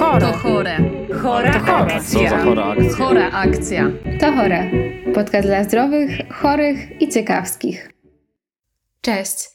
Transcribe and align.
chore. 0.00 0.20
To 0.20 0.32
chore. 0.32 0.76
Chora 1.22 1.52
To 1.52 1.58
chore. 1.58 1.94
akcja. 1.94 2.30
Co 2.30 2.36
za 2.36 2.38
chora 2.44 2.64
akcja? 2.64 2.96
Chora 2.96 3.30
akcja. 3.30 3.90
To 4.20 4.32
chore. 4.32 4.70
Podcast 5.14 5.48
dla 5.48 5.64
zdrowych, 5.64 6.10
chorych 6.30 7.02
i 7.02 7.08
ciekawskich. 7.08 7.90
Cześć. 9.00 9.50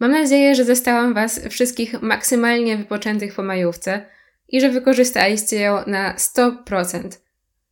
Mam 0.00 0.10
nadzieję, 0.10 0.54
że 0.54 0.64
zostałam 0.64 1.14
Was 1.14 1.40
wszystkich 1.48 2.02
maksymalnie 2.02 2.76
wypoczętych 2.76 3.34
po 3.34 3.42
majówce 3.42 4.06
i 4.48 4.60
że 4.60 4.70
wykorzystaliście 4.70 5.60
ją 5.60 5.78
na 5.86 6.14
100%. 6.14 7.00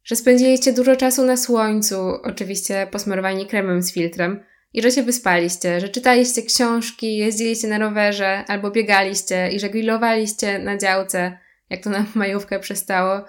Że 0.04 0.16
spędziliście 0.16 0.72
dużo 0.72 0.96
czasu 0.96 1.24
na 1.24 1.36
słońcu, 1.36 1.96
oczywiście 2.22 2.86
posmarowani 2.90 3.46
kremem 3.46 3.82
z 3.82 3.92
filtrem, 3.92 4.44
i 4.72 4.82
że 4.82 4.90
się 4.90 5.02
wyspaliście, 5.02 5.80
że 5.80 5.88
czytaliście 5.88 6.42
książki, 6.42 7.16
jeździliście 7.16 7.68
na 7.68 7.78
rowerze 7.78 8.44
albo 8.48 8.70
biegaliście 8.70 9.48
i 9.52 9.60
że 9.60 9.70
grillowaliście 9.70 10.58
na 10.58 10.76
działce, 10.78 11.38
jak 11.72 11.82
to 11.82 11.90
na 11.90 12.06
majówkę 12.14 12.60
przystało. 12.60 13.24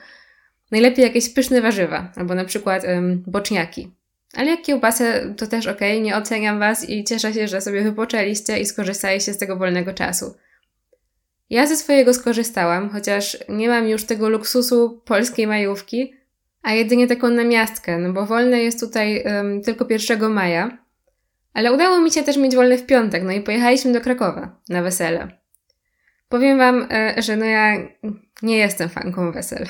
Najlepiej 0.72 1.04
jakieś 1.04 1.30
pyszne 1.30 1.62
warzywa, 1.62 2.12
albo 2.16 2.36
na 2.36 2.46
przykład 2.46 2.84
ym, 2.84 3.24
boczniaki. 3.28 3.92
Ale 4.34 4.52
jak 4.52 4.62
kiełbasę, 4.62 5.34
to 5.38 5.48
też 5.48 5.68
okej, 5.68 6.02
nie 6.02 6.18
oceniam 6.18 6.60
Was 6.60 6.90
i 6.90 7.04
cieszę 7.04 7.34
się, 7.34 7.48
że 7.48 7.62
sobie 7.62 7.82
wypoczęliście 7.82 8.60
i 8.60 8.66
skorzystaliście 8.66 9.34
z 9.34 9.38
tego 9.38 9.58
wolnego 9.58 9.94
czasu. 9.94 10.36
Ja 11.50 11.68
ze 11.68 11.76
swojego 11.76 12.14
skorzystałam, 12.14 12.90
chociaż 12.90 13.38
nie 13.50 13.70
mam 13.70 13.88
już 13.88 14.06
tego 14.06 14.30
luksusu 14.30 15.02
polskiej 15.06 15.48
majówki, 15.48 16.14
a 16.62 16.74
jedynie 16.74 17.08
taką 17.08 17.30
namiastkę, 17.30 17.98
no 17.98 18.14
bo 18.14 18.26
wolne 18.26 18.60
jest 18.60 18.80
tutaj 18.80 19.24
ym, 19.28 19.62
tylko 19.62 19.86
1 19.90 20.32
maja. 20.32 20.78
Ale 21.54 21.74
udało 21.74 22.02
mi 22.02 22.12
się 22.12 22.24
też 22.24 22.38
mieć 22.38 22.56
wolne 22.56 22.78
w 22.78 22.86
piątek, 22.86 23.24
no 23.24 23.32
i 23.32 23.42
pojechaliśmy 23.42 23.94
do 23.94 24.02
Krakowa 24.02 24.60
na 24.70 24.82
wesele. 24.82 25.43
Powiem 26.34 26.58
Wam, 26.58 26.88
e, 26.92 27.22
że 27.22 27.38
no 27.38 27.46
ja 27.46 27.78
nie 28.42 28.58
jestem 28.58 28.90
fanką 28.90 29.32
wesel. 29.32 29.66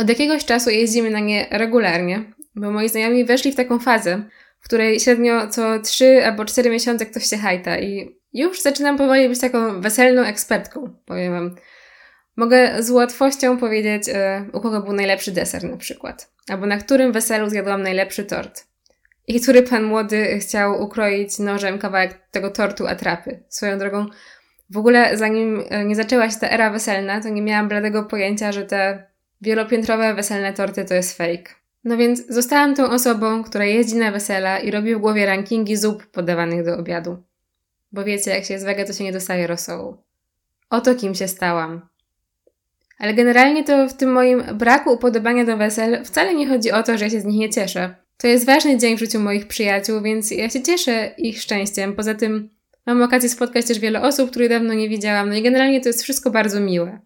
Od 0.00 0.08
jakiegoś 0.08 0.44
czasu 0.44 0.70
jeździmy 0.70 1.10
na 1.10 1.20
nie 1.20 1.46
regularnie, 1.50 2.22
bo 2.54 2.70
moi 2.70 2.88
znajomi 2.88 3.24
weszli 3.24 3.52
w 3.52 3.56
taką 3.56 3.78
fazę, 3.78 4.22
w 4.60 4.64
której 4.64 5.00
średnio 5.00 5.48
co 5.48 5.78
3 5.78 6.24
albo 6.24 6.44
4 6.44 6.70
miesiące 6.70 7.06
ktoś 7.06 7.26
się 7.26 7.36
hajta 7.36 7.78
i 7.78 8.16
już 8.32 8.62
zaczynam 8.62 8.98
powoli 8.98 9.28
być 9.28 9.40
taką 9.40 9.80
weselną 9.80 10.22
ekspertką, 10.22 10.94
powiem 11.04 11.32
Wam. 11.32 11.54
Mogę 12.36 12.82
z 12.82 12.90
łatwością 12.90 13.58
powiedzieć, 13.58 14.08
e, 14.08 14.44
u 14.52 14.60
kogo 14.60 14.80
był 14.80 14.92
najlepszy 14.92 15.32
deser 15.32 15.64
na 15.64 15.76
przykład, 15.76 16.30
albo 16.48 16.66
na 16.66 16.76
którym 16.76 17.12
weselu 17.12 17.50
zjadłam 17.50 17.82
najlepszy 17.82 18.24
tort. 18.24 18.64
I 19.26 19.40
który 19.40 19.62
pan 19.62 19.84
młody 19.84 20.38
chciał 20.38 20.82
ukroić 20.82 21.38
nożem 21.38 21.78
kawałek 21.78 22.20
tego 22.30 22.50
tortu 22.50 22.86
atrapy. 22.86 23.42
Swoją 23.48 23.78
drogą, 23.78 24.06
w 24.70 24.76
ogóle 24.76 25.16
zanim 25.16 25.64
e, 25.68 25.84
nie 25.84 25.96
zaczęła 25.96 26.30
się 26.30 26.40
ta 26.40 26.50
era 26.50 26.70
weselna, 26.70 27.20
to 27.20 27.28
nie 27.28 27.42
miałam 27.42 27.68
bladego 27.68 28.02
pojęcia, 28.02 28.52
że 28.52 28.66
te 28.66 29.06
wielopiętrowe 29.40 30.14
weselne 30.14 30.52
torty 30.52 30.84
to 30.84 30.94
jest 30.94 31.16
fake. 31.16 31.54
No 31.84 31.96
więc 31.96 32.26
zostałam 32.28 32.74
tą 32.74 32.90
osobą, 32.90 33.44
która 33.44 33.64
jeździ 33.64 33.96
na 33.96 34.10
wesela 34.10 34.58
i 34.58 34.70
robi 34.70 34.94
w 34.94 34.98
głowie 34.98 35.26
rankingi 35.26 35.76
zup 35.76 36.06
podawanych 36.06 36.64
do 36.64 36.76
obiadu. 36.76 37.22
Bo 37.92 38.04
wiecie, 38.04 38.30
jak 38.30 38.44
się 38.44 38.54
jest 38.54 38.66
wege, 38.66 38.84
to 38.84 38.92
się 38.92 39.04
nie 39.04 39.12
dostaje 39.12 39.46
rosołu. 39.46 39.96
Oto 40.70 40.94
kim 40.94 41.14
się 41.14 41.28
stałam. 41.28 41.88
Ale 42.98 43.14
generalnie 43.14 43.64
to 43.64 43.88
w 43.88 43.92
tym 43.92 44.12
moim 44.12 44.42
braku 44.54 44.92
upodobania 44.92 45.44
do 45.44 45.56
wesel 45.56 46.04
wcale 46.04 46.34
nie 46.34 46.48
chodzi 46.48 46.72
o 46.72 46.82
to, 46.82 46.98
że 46.98 47.04
ja 47.04 47.10
się 47.10 47.20
z 47.20 47.24
nich 47.24 47.38
nie 47.38 47.50
cieszę. 47.50 47.94
To 48.16 48.26
jest 48.26 48.46
ważny 48.46 48.78
dzień 48.78 48.96
w 48.96 49.00
życiu 49.00 49.20
moich 49.20 49.48
przyjaciół, 49.48 50.02
więc 50.02 50.30
ja 50.30 50.50
się 50.50 50.62
cieszę 50.62 51.14
ich 51.18 51.42
szczęściem. 51.42 51.92
Poza 51.92 52.14
tym 52.14 52.57
mam 52.88 53.02
okazję 53.02 53.28
spotkać 53.28 53.66
też 53.66 53.78
wiele 53.78 54.02
osób, 54.02 54.30
których 54.30 54.48
dawno 54.48 54.74
nie 54.74 54.88
widziałam, 54.88 55.28
no 55.28 55.34
i 55.34 55.42
generalnie 55.42 55.80
to 55.80 55.88
jest 55.88 56.02
wszystko 56.02 56.30
bardzo 56.30 56.60
miłe. 56.60 57.00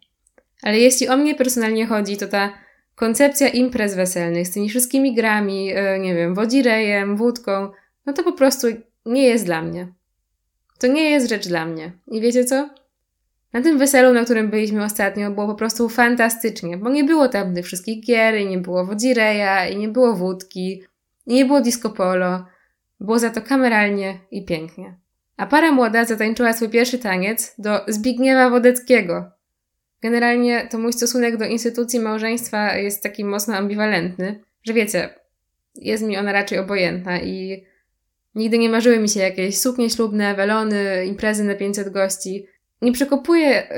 Ale 0.62 0.78
jeśli 0.78 1.08
o 1.08 1.16
mnie 1.16 1.34
personalnie 1.34 1.86
chodzi, 1.86 2.16
to 2.16 2.26
ta 2.28 2.52
koncepcja 2.94 3.48
imprez 3.48 3.94
weselnych 3.94 4.46
z 4.46 4.50
tymi 4.50 4.68
wszystkimi 4.68 5.14
grami, 5.14 5.72
e, 5.74 5.98
nie 5.98 6.14
wiem, 6.14 6.34
wodzirejem, 6.34 7.16
wódką, 7.16 7.68
no 8.06 8.12
to 8.12 8.22
po 8.22 8.32
prostu 8.32 8.66
nie 9.06 9.22
jest 9.22 9.44
dla 9.44 9.62
mnie. 9.62 9.92
To 10.78 10.86
nie 10.86 11.10
jest 11.10 11.28
rzecz 11.28 11.48
dla 11.48 11.66
mnie. 11.66 11.92
I 12.08 12.20
wiecie 12.20 12.44
co? 12.44 12.70
Na 13.52 13.62
tym 13.62 13.78
weselu, 13.78 14.12
na 14.12 14.24
którym 14.24 14.50
byliśmy 14.50 14.84
ostatnio, 14.84 15.30
było 15.30 15.46
po 15.46 15.54
prostu 15.54 15.88
fantastycznie, 15.88 16.78
bo 16.78 16.90
nie 16.90 17.04
było 17.04 17.28
tam 17.28 17.54
tych 17.54 17.66
wszystkich 17.66 18.04
gier, 18.04 18.40
i 18.40 18.46
nie 18.46 18.58
było 18.58 18.86
wodzireja, 18.86 19.68
i 19.68 19.76
nie 19.76 19.88
było 19.88 20.14
wódki, 20.14 20.82
i 21.26 21.34
nie 21.34 21.44
było 21.44 21.60
disco 21.60 21.90
polo. 21.90 22.44
Było 23.00 23.18
za 23.18 23.30
to 23.30 23.42
kameralnie 23.42 24.18
i 24.30 24.44
pięknie. 24.44 25.01
A 25.42 25.46
para 25.46 25.72
młoda 25.72 26.04
zatańczyła 26.04 26.52
swój 26.52 26.68
pierwszy 26.68 26.98
taniec 26.98 27.54
do 27.58 27.80
Zbigniewa 27.88 28.50
Wodeckiego. 28.50 29.30
Generalnie 30.02 30.68
to 30.70 30.78
mój 30.78 30.92
stosunek 30.92 31.36
do 31.36 31.44
instytucji 31.44 32.00
małżeństwa 32.00 32.76
jest 32.76 33.02
taki 33.02 33.24
mocno 33.24 33.56
ambiwalentny, 33.56 34.40
że 34.64 34.72
wiecie, 34.72 35.14
jest 35.74 36.04
mi 36.04 36.16
ona 36.16 36.32
raczej 36.32 36.58
obojętna 36.58 37.20
i 37.20 37.64
nigdy 38.34 38.58
nie 38.58 38.68
marzyły 38.68 38.98
mi 38.98 39.08
się 39.08 39.20
jakieś 39.20 39.58
suknie 39.58 39.90
ślubne, 39.90 40.34
welony, 40.34 41.06
imprezy 41.06 41.44
na 41.44 41.54
500 41.54 41.88
gości. 41.88 42.46
Nie 42.82 42.92
przekopuję 42.92 43.76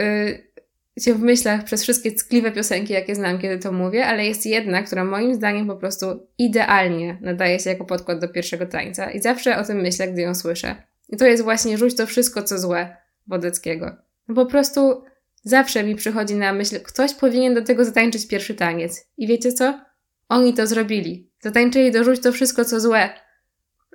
y, 0.97 1.01
się 1.01 1.15
w 1.15 1.21
myślach 1.21 1.65
przez 1.65 1.83
wszystkie 1.83 2.13
ckliwe 2.13 2.53
piosenki, 2.53 2.93
jakie 2.93 3.15
znam, 3.15 3.39
kiedy 3.39 3.59
to 3.59 3.73
mówię, 3.73 4.07
ale 4.07 4.27
jest 4.27 4.47
jedna, 4.47 4.83
która 4.83 5.05
moim 5.05 5.35
zdaniem 5.35 5.67
po 5.67 5.77
prostu 5.77 6.07
idealnie 6.39 7.19
nadaje 7.21 7.61
się 7.61 7.71
jako 7.71 7.85
podkład 7.85 8.19
do 8.19 8.29
pierwszego 8.29 8.67
tańca 8.67 9.11
i 9.11 9.23
zawsze 9.23 9.59
o 9.59 9.65
tym 9.65 9.81
myślę, 9.81 10.09
gdy 10.09 10.23
ją 10.23 10.35
słyszę. 10.35 10.94
I 11.15 11.17
to 11.17 11.27
jest 11.27 11.43
właśnie 11.43 11.79
rzuć 11.79 11.97
to 11.97 12.07
wszystko, 12.07 12.43
co 12.43 12.59
złe 12.59 12.97
Wodeckiego. 13.27 13.97
No 14.29 14.35
po 14.35 14.47
prostu 14.47 15.05
zawsze 15.43 15.85
mi 15.85 15.97
przychodzi 15.97 16.35
na 16.35 16.53
myśl, 16.53 16.81
ktoś 16.81 17.15
powinien 17.15 17.55
do 17.55 17.63
tego 17.63 17.85
zatańczyć 17.85 18.29
pierwszy 18.29 18.55
taniec. 18.55 19.07
I 19.17 19.27
wiecie 19.27 19.53
co? 19.53 19.81
Oni 20.29 20.55
to 20.55 20.67
zrobili. 20.67 21.31
Zatańczyli 21.41 21.93
do 21.93 22.05
rzuć 22.05 22.21
to 22.23 22.33
wszystko, 22.33 22.65
co 22.65 22.81
złe. 22.81 23.11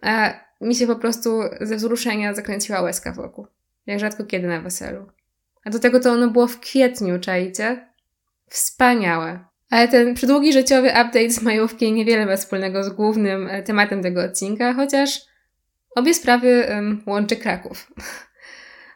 A 0.01 0.33
mi 0.61 0.75
się 0.75 0.87
po 0.87 0.95
prostu 0.95 1.41
ze 1.61 1.75
wzruszenia 1.75 2.33
zakręciła 2.33 2.81
łezka 2.81 3.11
wokół. 3.11 3.47
Jak 3.85 3.99
rzadko 3.99 4.23
kiedy 4.23 4.47
na 4.47 4.61
weselu. 4.61 5.05
A 5.63 5.69
do 5.69 5.79
tego 5.79 5.99
to 5.99 6.11
ono 6.11 6.27
było 6.27 6.47
w 6.47 6.59
kwietniu, 6.59 7.19
czajcie? 7.19 7.87
Wspaniałe. 8.49 9.39
Ale 9.69 9.87
ten 9.87 10.13
przydługi 10.13 10.53
życiowy 10.53 10.87
update 10.87 11.29
z 11.29 11.41
majówki 11.41 11.91
niewiele 11.91 12.25
ma 12.25 12.37
wspólnego 12.37 12.83
z 12.83 12.89
głównym 12.89 13.47
e, 13.47 13.63
tematem 13.63 14.03
tego 14.03 14.23
odcinka, 14.23 14.73
chociaż 14.73 15.28
obie 15.99 16.13
sprawy 16.13 16.65
um, 16.69 17.03
łączy 17.05 17.35
Kraków. 17.35 17.91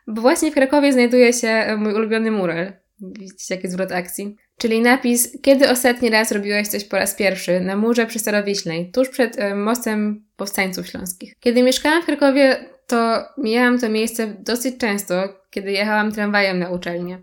Bo 0.08 0.22
właśnie 0.22 0.52
w 0.52 0.53
Krakowie 0.53 0.94
znajduje 0.94 1.34
się 1.34 1.75
mój 1.78 1.94
ulubiony 1.94 2.31
mural. 2.31 2.74
Widzicie, 3.02 3.56
jaki 3.56 3.68
zwrot 3.68 3.91
akcji? 3.91 4.36
Czyli 4.58 4.81
napis 4.81 5.38
Kiedy 5.42 5.69
ostatni 5.69 6.09
raz 6.09 6.31
robiłeś 6.31 6.68
coś 6.68 6.84
po 6.84 6.97
raz 6.97 7.16
pierwszy 7.16 7.59
na 7.59 7.75
murze 7.75 8.06
przy 8.06 8.19
Starowiślej, 8.19 8.92
tuż 8.92 9.09
przed 9.09 9.40
e, 9.40 9.56
mostem 9.56 10.25
powstańców 10.36 10.88
śląskich. 10.88 11.34
Kiedy 11.40 11.63
mieszkałam 11.63 12.02
w 12.02 12.06
Krakowie, 12.06 12.66
to 12.88 13.25
mijałam 13.38 13.80
to 13.80 13.90
miejsce 13.90 14.28
dosyć 14.40 14.78
często, 14.78 15.24
kiedy 15.50 15.72
jechałam 15.72 16.12
tramwajem 16.12 16.59
na 16.59 16.69
uczelnię. 16.69 17.19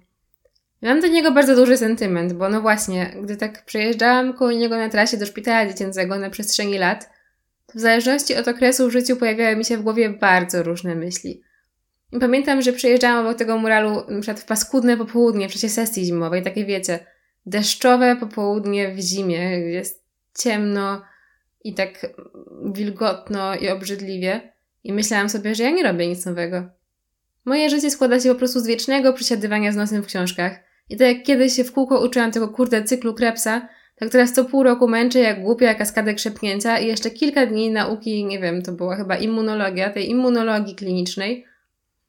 Mam 0.83 1.01
do 1.01 1.07
niego 1.07 1.33
bardzo 1.33 1.57
duży 1.57 1.77
sentyment, 1.77 2.33
bo 2.33 2.49
no 2.49 2.61
właśnie, 2.61 3.15
gdy 3.23 3.37
tak 3.37 3.65
przejeżdżałam 3.65 4.33
koło 4.33 4.53
niego 4.53 4.77
na 4.77 4.89
trasie 4.89 5.17
do 5.17 5.27
szpitala 5.27 5.67
dziecięcego 5.67 6.19
na 6.19 6.31
przestrzeni 6.31 6.79
lat, 6.79 7.11
w 7.75 7.81
zależności 7.81 8.37
od 8.37 8.49
okresu 8.49 8.89
w 8.89 8.93
życiu 8.93 9.17
pojawiały 9.17 9.57
mi 9.57 9.65
się 9.65 9.77
w 9.77 9.83
głowie 9.83 10.11
bardzo 10.11 10.63
różne 10.63 10.95
myśli. 10.95 11.43
Pamiętam, 12.21 12.63
że 12.63 12.73
przejeżdżałam 12.73 13.27
obok 13.27 13.39
tego 13.39 13.59
muralu 13.59 14.03
przykład 14.21 14.41
w 14.41 14.45
paskudne 14.45 14.97
popołudnie 14.97 15.49
w 15.49 15.53
czasie 15.53 15.69
sesji 15.69 16.05
zimowej, 16.05 16.43
takie 16.43 16.65
wiecie, 16.65 17.07
deszczowe 17.47 18.17
popołudnie 18.17 18.95
w 18.95 18.99
zimie, 18.99 19.59
jest 19.59 20.05
ciemno 20.39 21.03
i 21.65 21.75
tak 21.75 22.07
wilgotno 22.73 23.55
i 23.55 23.69
obrzydliwie. 23.69 24.53
I 24.85 24.93
myślałam 24.93 25.29
sobie, 25.29 25.55
że 25.55 25.63
ja 25.63 25.71
nie 25.71 25.83
robię 25.83 26.07
nic 26.07 26.27
nowego. 26.27 26.71
Moje 27.45 27.71
życie 27.71 27.91
składa 27.91 28.21
się 28.21 28.29
po 28.29 28.35
prostu 28.35 28.61
z 28.61 28.67
wiecznego 28.67 29.13
przesiadywania 29.13 29.73
z 29.73 29.77
nosem 29.77 30.03
w 30.03 30.07
książkach. 30.07 30.61
I 30.89 30.97
tak 30.97 31.09
jak 31.09 31.27
kiedyś 31.27 31.53
się 31.53 31.65
w 31.65 31.73
kółko 31.73 32.01
uczyłam 32.01 32.33
tego 32.33 32.49
kurde 32.49 32.85
cyklu 32.85 33.15
Krebsa, 33.15 33.69
tak 34.01 34.09
teraz 34.11 34.33
co 34.33 34.45
pół 34.45 34.63
roku 34.63 34.89
męczę 34.89 35.19
jak 35.19 35.43
głupia 35.43 35.75
kaskadę 35.75 36.15
krzepnięcia 36.15 36.79
i 36.79 36.87
jeszcze 36.87 37.11
kilka 37.11 37.47
dni 37.47 37.71
nauki, 37.71 38.25
nie 38.25 38.39
wiem, 38.39 38.63
to 38.63 38.73
była 38.73 38.97
chyba 38.97 39.17
immunologia, 39.17 39.91
tej 39.91 40.11
immunologii 40.11 40.75
klinicznej. 40.75 41.47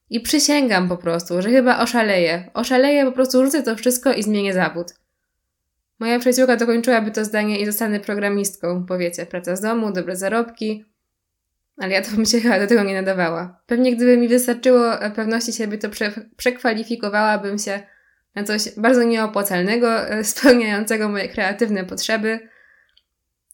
I 0.10 0.20
przysięgam 0.20 0.90
po 0.90 0.98
prostu, 0.98 1.42
że 1.42 1.50
chyba 1.50 1.80
oszaleję. 1.80 2.50
Oszaleję, 2.54 3.06
po 3.06 3.12
prostu 3.12 3.46
rzucę 3.46 3.64
to 3.64 3.76
wszystko 3.76 4.14
i 4.14 4.24
zmienię 4.24 4.54
zawód. 4.54 4.88
Moja 6.00 6.20
przyjaciółka 6.20 6.56
dokończyłaby 6.56 7.12
to 7.12 7.26
zdanie 7.26 7.60
i 7.60 7.66
zostanę 7.66 8.00
programistką, 8.00 8.86
powiecie, 8.86 9.26
praca 9.26 9.56
z 9.56 9.62
domu, 9.62 9.92
dobre 9.92 10.16
zarobki. 10.16 10.86
Ale 11.78 11.94
ja 11.94 12.02
to 12.02 12.12
bym 12.12 12.26
się 12.26 12.40
chyba 12.40 12.60
do 12.60 12.68
tego 12.68 12.84
nie 12.84 12.94
nadawała. 12.94 13.62
Pewnie 13.66 13.96
gdyby 13.96 14.18
mi 14.18 14.28
wystarczyło 14.28 14.84
pewności 15.16 15.54
siebie, 15.54 15.78
to 15.78 15.90
prze 15.90 16.12
przekwalifikowałabym 16.38 17.58
się 17.58 17.80
na 18.36 18.44
coś 18.44 18.70
bardzo 18.78 19.04
nieopłacalnego, 19.04 19.88
spełniającego 20.24 21.10
moje 21.10 21.30
kreatywne 21.30 21.86
potrzeby, 21.86 22.40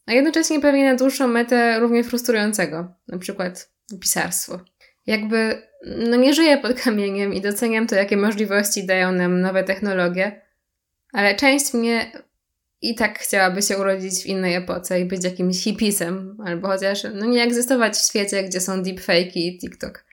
a 0.06 0.14
jednocześnie 0.14 0.60
pewnie 0.60 0.92
na 0.92 0.96
dłuższą 0.96 1.28
metę 1.28 1.80
równie 1.80 2.04
frustrującego, 2.04 2.94
na 3.08 3.18
przykład 3.18 3.72
pisarstwo. 4.02 4.60
Jakby, 5.08 5.62
no 6.10 6.16
nie 6.18 6.34
żyję 6.34 6.58
pod 6.58 6.80
kamieniem 6.84 7.34
i 7.34 7.42
doceniam 7.42 7.88
to, 7.88 7.96
jakie 7.96 8.18
możliwości 8.18 8.86
dają 8.86 9.12
nam 9.12 9.42
nowe 9.42 9.64
technologie, 9.64 10.42
Ale 11.14 11.36
część 11.36 11.74
mnie 11.74 12.12
i 12.82 12.96
tak 12.96 13.20
chciałaby 13.20 13.62
się 13.62 13.78
urodzić 13.78 14.24
w 14.24 14.26
innej 14.26 14.56
epoce 14.56 15.02
i 15.02 15.06
być 15.06 15.24
jakimś 15.24 15.64
hipisem, 15.64 16.38
albo 16.46 16.68
chociaż 16.68 17.04
no 17.14 17.26
nie 17.26 17.44
egzystować 17.44 17.96
w 17.96 18.08
świecie, 18.10 18.44
gdzie 18.44 18.62
są 18.62 18.84
deepfake'i 18.84 19.38
i 19.38 19.60
TikTok. 19.60 20.07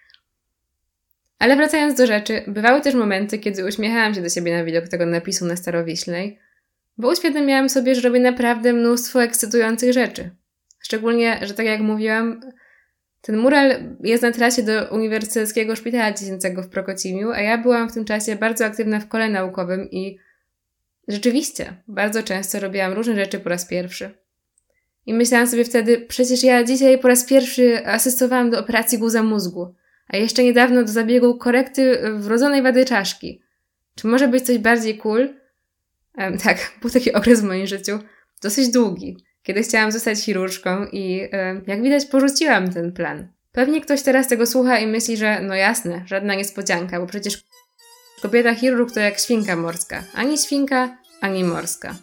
Ale 1.39 1.57
wracając 1.57 1.99
do 1.99 2.07
rzeczy, 2.07 2.45
bywały 2.47 2.81
też 2.81 2.95
momenty, 2.95 3.39
kiedy 3.39 3.67
uśmiechałam 3.67 4.15
się 4.15 4.23
do 4.23 4.29
siebie 4.29 4.57
na 4.57 4.65
widok 4.65 4.89
tego 4.89 5.07
napisu 5.07 5.47
na 5.47 5.57
Starowiślej, 5.57 6.39
bo 6.99 7.09
uświadamiałam 7.09 7.69
sobie, 7.69 7.95
że 7.95 8.01
robię 8.01 8.21
naprawdę 8.21 8.73
mnóstwo 8.73 9.23
ekscytujących 9.23 9.93
rzeczy. 9.93 10.31
Szczególnie, 10.81 11.41
że 11.43 11.55
tak 11.55 11.67
jak 11.67 11.81
mówiłam, 11.81 12.41
ten 13.21 13.37
mural 13.37 13.97
jest 14.01 14.23
na 14.23 14.33
trasie 14.33 14.63
do 14.63 14.89
Uniwersyteckiego 14.91 15.77
Szpitala 15.77 16.13
Dziecięcego 16.13 16.63
w 16.63 16.69
Prokocimiu, 16.69 17.31
a 17.31 17.41
ja 17.41 17.59
byłam 17.59 17.89
w 17.89 17.95
tym 17.95 18.05
czasie 18.05 18.37
bardzo 18.37 18.65
aktywna 18.65 19.01
w 19.01 19.09
kole 19.09 19.29
naukowym 19.29 19.91
i 19.91 20.19
rzeczywiście 21.09 21.83
bardzo 21.89 22.23
często 22.23 22.61
robiłam 22.61 22.93
różne 22.93 23.15
rzeczy 23.17 23.41
po 23.41 23.49
raz 23.49 23.67
pierwszy. 23.67 24.11
I 25.07 25.15
myślałam 25.15 25.47
sobie 25.47 25.65
wtedy, 25.65 26.01
przecież 26.01 26.43
ja 26.43 26.65
dzisiaj 26.65 26.99
po 26.99 27.09
raz 27.09 27.25
pierwszy 27.25 27.87
asystowałam 27.87 28.51
do 28.51 28.59
operacji 28.61 28.99
guza 28.99 29.23
mózgu, 29.23 29.75
a 30.09 30.17
jeszcze 30.17 30.45
niedawno 30.45 30.83
do 30.83 30.89
zabiegu 30.89 31.39
korekty 31.39 31.99
wrodzonej 32.17 32.63
wady 32.63 32.85
czaszki. 32.85 33.43
Czy 33.95 34.07
może 34.07 34.29
być 34.29 34.47
coś 34.47 34.59
bardziej 34.59 34.99
cool? 34.99 35.29
Tak, 36.45 36.73
był 36.81 36.91
taki 36.91 37.13
okres 37.13 37.41
w 37.41 37.45
moim 37.45 37.67
życiu, 37.67 37.99
dosyć 38.43 38.69
długi, 38.69 39.17
kiedy 39.43 39.63
chciałam 39.63 39.93
zostać 39.93 40.25
chirurżką 40.25 40.87
i 40.93 41.29
jak 41.67 41.83
widać 41.83 42.07
porzuciłam 42.07 42.73
ten 42.73 42.93
plan. 42.93 43.29
Pewnie 43.53 43.81
ktoś 43.81 44.03
teraz 44.03 44.29
tego 44.29 44.47
słucha 44.47 44.79
i 44.79 44.87
myśli, 44.87 45.17
że 45.17 45.41
no 45.43 45.55
jasne, 45.55 46.03
żadna 46.07 46.35
niespodzianka, 46.35 47.01
bo 47.01 47.07
przecież 47.07 47.45
kobieta 48.23 48.55
chirurg 48.55 48.95
to 48.95 49.01
jak 49.01 49.19
świnka 49.19 49.57
morska. 49.57 50.05
Ani 50.15 50.39
świnka, 50.39 50.99
ani 51.21 51.45
morska. 51.45 51.95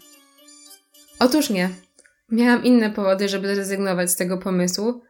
Otóż 1.20 1.50
nie. 1.50 1.70
Miałam 2.32 2.64
inne 2.64 2.90
powody, 2.90 3.30
żeby 3.30 3.56
zrezygnować 3.56 4.12
z 4.12 4.16
tego 4.16 4.38
pomysłu. 4.38 5.02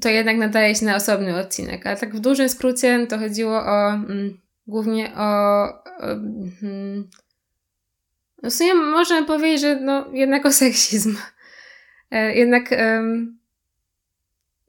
To 0.00 0.08
jednak 0.08 0.36
nadaje 0.36 0.74
się 0.74 0.86
na 0.86 0.96
osobny 0.96 1.36
odcinek, 1.40 1.86
ale 1.86 1.96
tak 1.96 2.16
w 2.16 2.20
dużym 2.20 2.48
skrócie 2.48 3.06
to 3.06 3.18
chodziło 3.18 3.56
o 3.56 3.90
mm, 3.90 4.40
głównie 4.66 5.12
o, 5.16 5.64
o 6.00 6.10
mm, 6.62 7.10
no 8.42 8.50
w 8.50 8.52
sumie 8.52 8.74
można 8.74 9.22
powiedzieć, 9.22 9.60
że 9.60 9.80
no 9.80 10.10
jednak 10.12 10.46
o 10.46 10.52
seksizm. 10.52 11.16
E, 12.10 12.34
jednak 12.34 12.70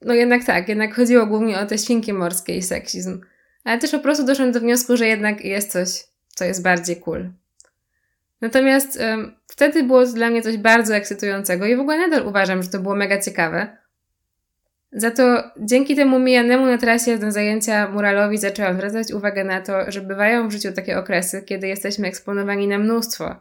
no 0.01 0.13
jednak 0.13 0.43
tak, 0.43 0.69
jednak 0.69 0.95
chodziło 0.95 1.25
głównie 1.25 1.59
o 1.59 1.65
te 1.65 1.77
świnki 1.77 2.13
morskie 2.13 2.57
i 2.57 2.61
seksizm. 2.61 3.21
Ale 3.63 3.77
też 3.77 3.91
po 3.91 3.99
prostu 3.99 4.25
doszłam 4.25 4.51
do 4.51 4.59
wniosku, 4.59 4.97
że 4.97 5.07
jednak 5.07 5.45
jest 5.45 5.71
coś, 5.71 6.03
co 6.27 6.45
jest 6.45 6.63
bardziej 6.63 6.99
cool. 6.99 7.29
Natomiast 8.41 8.99
wtedy 9.47 9.83
było 9.83 10.05
dla 10.05 10.29
mnie 10.29 10.41
coś 10.41 10.57
bardzo 10.57 10.95
ekscytującego 10.95 11.65
i 11.65 11.75
w 11.75 11.79
ogóle 11.79 11.97
nadal 11.97 12.27
uważam, 12.27 12.63
że 12.63 12.69
to 12.69 12.79
było 12.79 12.95
mega 12.95 13.21
ciekawe. 13.21 13.77
Za 14.97 15.11
to 15.11 15.43
dzięki 15.57 15.95
temu 15.95 16.19
mijanemu 16.19 16.65
na 16.65 16.77
trasie 16.77 17.17
do 17.17 17.31
zajęcia 17.31 17.89
muralowi 17.89 18.37
zaczęłam 18.37 18.75
zwracać 18.75 19.11
uwagę 19.11 19.43
na 19.43 19.61
to, 19.61 19.91
że 19.91 20.01
bywają 20.01 20.47
w 20.47 20.51
życiu 20.51 20.71
takie 20.71 20.99
okresy, 20.99 21.43
kiedy 21.43 21.67
jesteśmy 21.67 22.07
eksponowani 22.07 22.67
na 22.67 22.77
mnóstwo, 22.77 23.35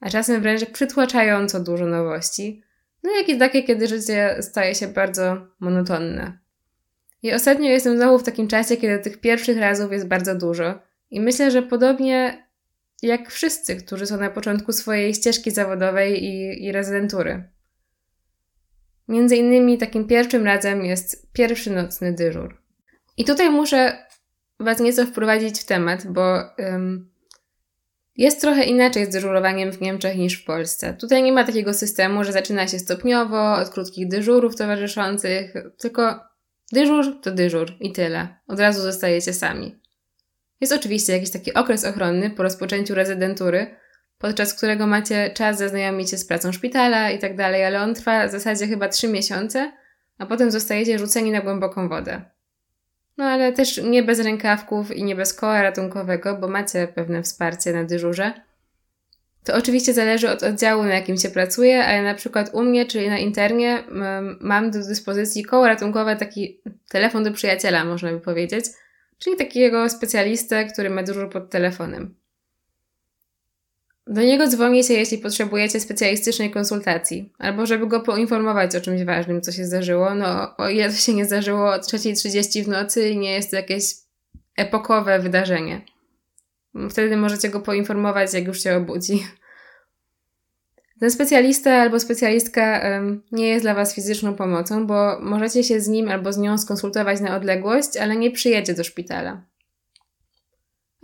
a 0.00 0.10
czasem 0.10 0.42
wręcz 0.42 0.64
przytłaczająco 0.64 1.60
dużo 1.60 1.86
nowości, 1.86 2.62
no 3.02 3.10
jak 3.16 3.28
i 3.28 3.38
takie, 3.38 3.62
kiedy 3.62 3.86
życie 3.86 4.36
staje 4.40 4.74
się 4.74 4.88
bardzo 4.88 5.46
monotonne. 5.60 6.38
I 7.22 7.32
ostatnio 7.32 7.70
jestem 7.70 7.96
znowu 7.96 8.18
w 8.18 8.24
takim 8.24 8.48
czasie, 8.48 8.76
kiedy 8.76 8.98
tych 8.98 9.20
pierwszych 9.20 9.58
razów 9.58 9.92
jest 9.92 10.08
bardzo 10.08 10.34
dużo. 10.34 10.78
I 11.10 11.20
myślę, 11.20 11.50
że 11.50 11.62
podobnie 11.62 12.46
jak 13.02 13.30
wszyscy, 13.30 13.76
którzy 13.76 14.06
są 14.06 14.16
na 14.16 14.30
początku 14.30 14.72
swojej 14.72 15.14
ścieżki 15.14 15.50
zawodowej 15.50 16.24
i, 16.24 16.64
i 16.64 16.72
rezydentury. 16.72 17.53
Między 19.08 19.36
innymi 19.36 19.78
takim 19.78 20.06
pierwszym 20.06 20.44
razem 20.44 20.84
jest 20.84 21.32
pierwszy 21.32 21.70
nocny 21.70 22.12
dyżur. 22.12 22.62
I 23.16 23.24
tutaj 23.24 23.50
muszę 23.50 24.04
Was 24.60 24.80
nieco 24.80 25.06
wprowadzić 25.06 25.60
w 25.60 25.64
temat, 25.64 26.06
bo 26.06 26.42
um, 26.58 27.10
jest 28.16 28.40
trochę 28.40 28.64
inaczej 28.64 29.06
z 29.06 29.08
dyżurowaniem 29.08 29.72
w 29.72 29.80
Niemczech 29.80 30.16
niż 30.16 30.42
w 30.42 30.44
Polsce. 30.44 30.94
Tutaj 30.94 31.22
nie 31.22 31.32
ma 31.32 31.44
takiego 31.44 31.74
systemu, 31.74 32.24
że 32.24 32.32
zaczyna 32.32 32.68
się 32.68 32.78
stopniowo, 32.78 33.54
od 33.54 33.70
krótkich 33.70 34.08
dyżurów 34.08 34.56
towarzyszących, 34.56 35.54
tylko 35.78 36.20
dyżur 36.72 37.20
to 37.22 37.30
dyżur 37.30 37.72
i 37.80 37.92
tyle. 37.92 38.28
Od 38.48 38.60
razu 38.60 38.82
zostajecie 38.82 39.32
sami. 39.32 39.80
Jest 40.60 40.72
oczywiście 40.72 41.12
jakiś 41.12 41.30
taki 41.30 41.54
okres 41.54 41.84
ochronny 41.84 42.30
po 42.30 42.42
rozpoczęciu 42.42 42.94
rezydentury, 42.94 43.76
podczas 44.24 44.54
którego 44.54 44.86
macie 44.86 45.30
czas 45.34 45.58
zaznajomić 45.58 46.10
się 46.10 46.18
z 46.18 46.24
pracą 46.24 46.52
szpitala 46.52 47.10
i 47.10 47.18
tak 47.18 47.36
dalej, 47.36 47.64
ale 47.64 47.82
on 47.82 47.94
trwa 47.94 48.28
w 48.28 48.30
zasadzie 48.30 48.66
chyba 48.66 48.88
3 48.88 49.08
miesiące, 49.08 49.72
a 50.18 50.26
potem 50.26 50.50
zostajecie 50.50 50.98
rzuceni 50.98 51.30
na 51.30 51.40
głęboką 51.40 51.88
wodę. 51.88 52.22
No 53.16 53.24
ale 53.24 53.52
też 53.52 53.82
nie 53.82 54.02
bez 54.02 54.20
rękawków 54.20 54.96
i 54.96 55.04
nie 55.04 55.16
bez 55.16 55.34
koła 55.34 55.62
ratunkowego, 55.62 56.36
bo 56.36 56.48
macie 56.48 56.88
pewne 56.88 57.22
wsparcie 57.22 57.72
na 57.72 57.84
dyżurze. 57.84 58.32
To 59.44 59.54
oczywiście 59.54 59.92
zależy 59.92 60.30
od 60.30 60.42
oddziału, 60.42 60.82
na 60.82 60.94
jakim 60.94 61.16
się 61.16 61.30
pracuje, 61.30 61.84
ale 61.84 62.02
na 62.02 62.14
przykład 62.14 62.50
u 62.52 62.62
mnie, 62.62 62.86
czyli 62.86 63.08
na 63.08 63.18
internie, 63.18 63.84
mam 64.40 64.70
do 64.70 64.78
dyspozycji 64.78 65.44
koło 65.44 65.66
ratunkowe, 65.66 66.16
taki 66.16 66.60
telefon 66.88 67.24
do 67.24 67.32
przyjaciela, 67.32 67.84
można 67.84 68.12
by 68.12 68.20
powiedzieć, 68.20 68.64
czyli 69.18 69.36
takiego 69.36 69.90
specjalistę, 69.90 70.64
który 70.64 70.90
ma 70.90 71.02
dyżur 71.02 71.30
pod 71.30 71.50
telefonem. 71.50 72.23
Do 74.06 74.22
niego 74.22 74.46
dzwonicie, 74.46 74.94
jeśli 74.94 75.18
potrzebujecie 75.18 75.80
specjalistycznej 75.80 76.50
konsultacji, 76.50 77.32
albo 77.38 77.66
żeby 77.66 77.86
go 77.86 78.00
poinformować 78.00 78.76
o 78.76 78.80
czymś 78.80 79.04
ważnym, 79.04 79.40
co 79.40 79.52
się 79.52 79.64
zdarzyło. 79.64 80.14
No, 80.14 80.56
o 80.56 80.68
ile 80.68 80.90
to 80.90 80.96
się 80.96 81.14
nie 81.14 81.24
zdarzyło 81.24 81.70
o 81.70 81.76
3.30 81.76 82.64
w 82.64 82.68
nocy 82.68 83.08
i 83.08 83.18
nie 83.18 83.32
jest 83.32 83.50
to 83.50 83.56
jakieś 83.56 83.94
epokowe 84.56 85.18
wydarzenie. 85.18 85.80
Wtedy 86.90 87.16
możecie 87.16 87.48
go 87.48 87.60
poinformować, 87.60 88.34
jak 88.34 88.46
już 88.46 88.62
się 88.62 88.76
obudzi. 88.76 89.26
Ten 91.00 91.10
specjalista 91.10 91.72
albo 91.72 92.00
specjalistka 92.00 92.82
nie 93.32 93.48
jest 93.48 93.64
dla 93.64 93.74
Was 93.74 93.94
fizyczną 93.94 94.34
pomocą, 94.34 94.86
bo 94.86 95.20
możecie 95.20 95.64
się 95.64 95.80
z 95.80 95.88
nim 95.88 96.08
albo 96.08 96.32
z 96.32 96.38
nią 96.38 96.58
skonsultować 96.58 97.20
na 97.20 97.36
odległość, 97.36 97.96
ale 97.96 98.16
nie 98.16 98.30
przyjedzie 98.30 98.74
do 98.74 98.84
szpitala. 98.84 99.42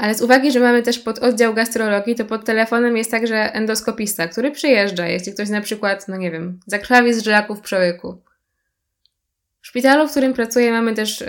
Ale 0.01 0.15
z 0.15 0.23
uwagi, 0.23 0.53
że 0.53 0.61
mamy 0.61 0.83
też 0.83 0.99
pod 0.99 1.19
oddział 1.19 1.55
gastrologii, 1.55 2.15
to 2.15 2.25
pod 2.25 2.45
telefonem 2.45 2.97
jest 2.97 3.11
także 3.11 3.55
endoskopista, 3.55 4.29
który 4.29 4.51
przyjeżdża, 4.51 5.07
jeśli 5.07 5.33
ktoś 5.33 5.49
na 5.49 5.61
przykład, 5.61 6.09
no 6.09 6.17
nie 6.17 6.31
wiem, 6.31 6.61
zakrwawi 6.67 7.15
z 7.15 7.25
żelaków 7.25 7.59
w 7.59 7.63
przełyku. 7.63 8.23
W 9.61 9.67
szpitalu, 9.67 10.09
w 10.09 10.11
którym 10.11 10.33
pracuję, 10.33 10.73
mamy 10.73 10.95
też 10.95 11.21
yy, 11.21 11.27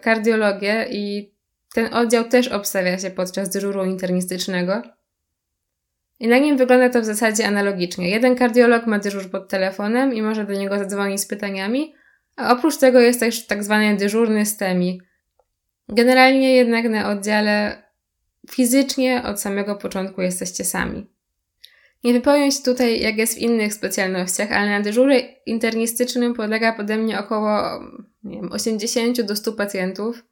kardiologię 0.00 0.86
i 0.90 1.32
ten 1.74 1.94
oddział 1.94 2.24
też 2.24 2.48
obstawia 2.48 2.98
się 2.98 3.10
podczas 3.10 3.50
dyżuru 3.50 3.84
internistycznego. 3.84 4.82
I 6.20 6.28
na 6.28 6.38
nim 6.38 6.56
wygląda 6.56 6.88
to 6.88 7.00
w 7.00 7.04
zasadzie 7.04 7.46
analogicznie. 7.46 8.10
Jeden 8.10 8.36
kardiolog 8.36 8.86
ma 8.86 8.98
dyżur 8.98 9.30
pod 9.30 9.48
telefonem 9.48 10.14
i 10.14 10.22
może 10.22 10.44
do 10.44 10.52
niego 10.52 10.78
zadzwonić 10.78 11.20
z 11.20 11.26
pytaniami, 11.26 11.94
a 12.36 12.52
oprócz 12.52 12.76
tego 12.76 13.00
jest 13.00 13.20
też 13.20 13.46
tak 13.46 13.64
zwany 13.64 13.96
dyżurny 13.96 14.46
STEMI. 14.46 15.00
Generalnie 15.88 16.56
jednak 16.56 16.84
na 16.84 17.10
oddziale 17.10 17.83
fizycznie 18.50 19.22
od 19.22 19.40
samego 19.40 19.76
początku 19.76 20.22
jesteście 20.22 20.64
sami. 20.64 21.06
Nie 22.04 22.12
wypowiem 22.12 22.50
się 22.50 22.62
tutaj, 22.62 23.00
jak 23.00 23.16
jest 23.16 23.34
w 23.34 23.38
innych 23.38 23.74
specjalnościach, 23.74 24.52
ale 24.52 24.70
na 24.70 24.80
dyżurze 24.80 25.20
internistycznym 25.46 26.34
podlega 26.34 26.72
pode 26.72 26.98
mnie 26.98 27.18
około 27.18 27.80
nie 28.24 28.36
wiem, 28.36 28.52
80 28.52 29.22
do 29.22 29.36
100 29.36 29.52
pacjentów, 29.52 30.24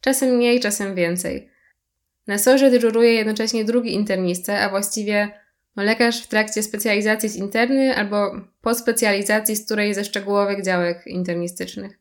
czasem 0.00 0.36
mniej, 0.36 0.60
czasem 0.60 0.94
więcej. 0.94 1.50
Na 2.26 2.38
sorze 2.38 2.70
dyżuruje 2.70 3.14
jednocześnie 3.14 3.64
drugi 3.64 3.94
internista, 3.94 4.58
a 4.58 4.68
właściwie 4.68 5.30
no, 5.76 5.82
lekarz 5.82 6.22
w 6.22 6.26
trakcie 6.26 6.62
specjalizacji 6.62 7.28
z 7.28 7.36
interny 7.36 7.96
albo 7.96 8.40
po 8.60 8.74
specjalizacji 8.74 9.56
z 9.56 9.64
której 9.64 9.94
ze 9.94 10.04
szczegółowych 10.04 10.64
działek 10.64 11.06
internistycznych. 11.06 11.97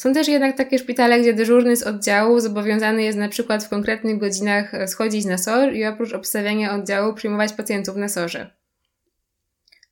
Są 0.00 0.12
też 0.12 0.28
jednak 0.28 0.56
takie 0.56 0.78
szpitale, 0.78 1.20
gdzie 1.20 1.34
dyżurny 1.34 1.76
z 1.76 1.82
oddziału 1.82 2.40
zobowiązany 2.40 3.02
jest 3.02 3.18
na 3.18 3.28
przykład 3.28 3.64
w 3.64 3.68
konkretnych 3.68 4.18
godzinach 4.18 4.74
e, 4.74 4.88
schodzić 4.88 5.24
na 5.24 5.38
SOR 5.38 5.72
i 5.72 5.84
oprócz 5.84 6.12
obstawiania 6.12 6.74
oddziału 6.74 7.14
przyjmować 7.14 7.52
pacjentów 7.52 7.96
na 7.96 8.08
SORze. 8.08 8.50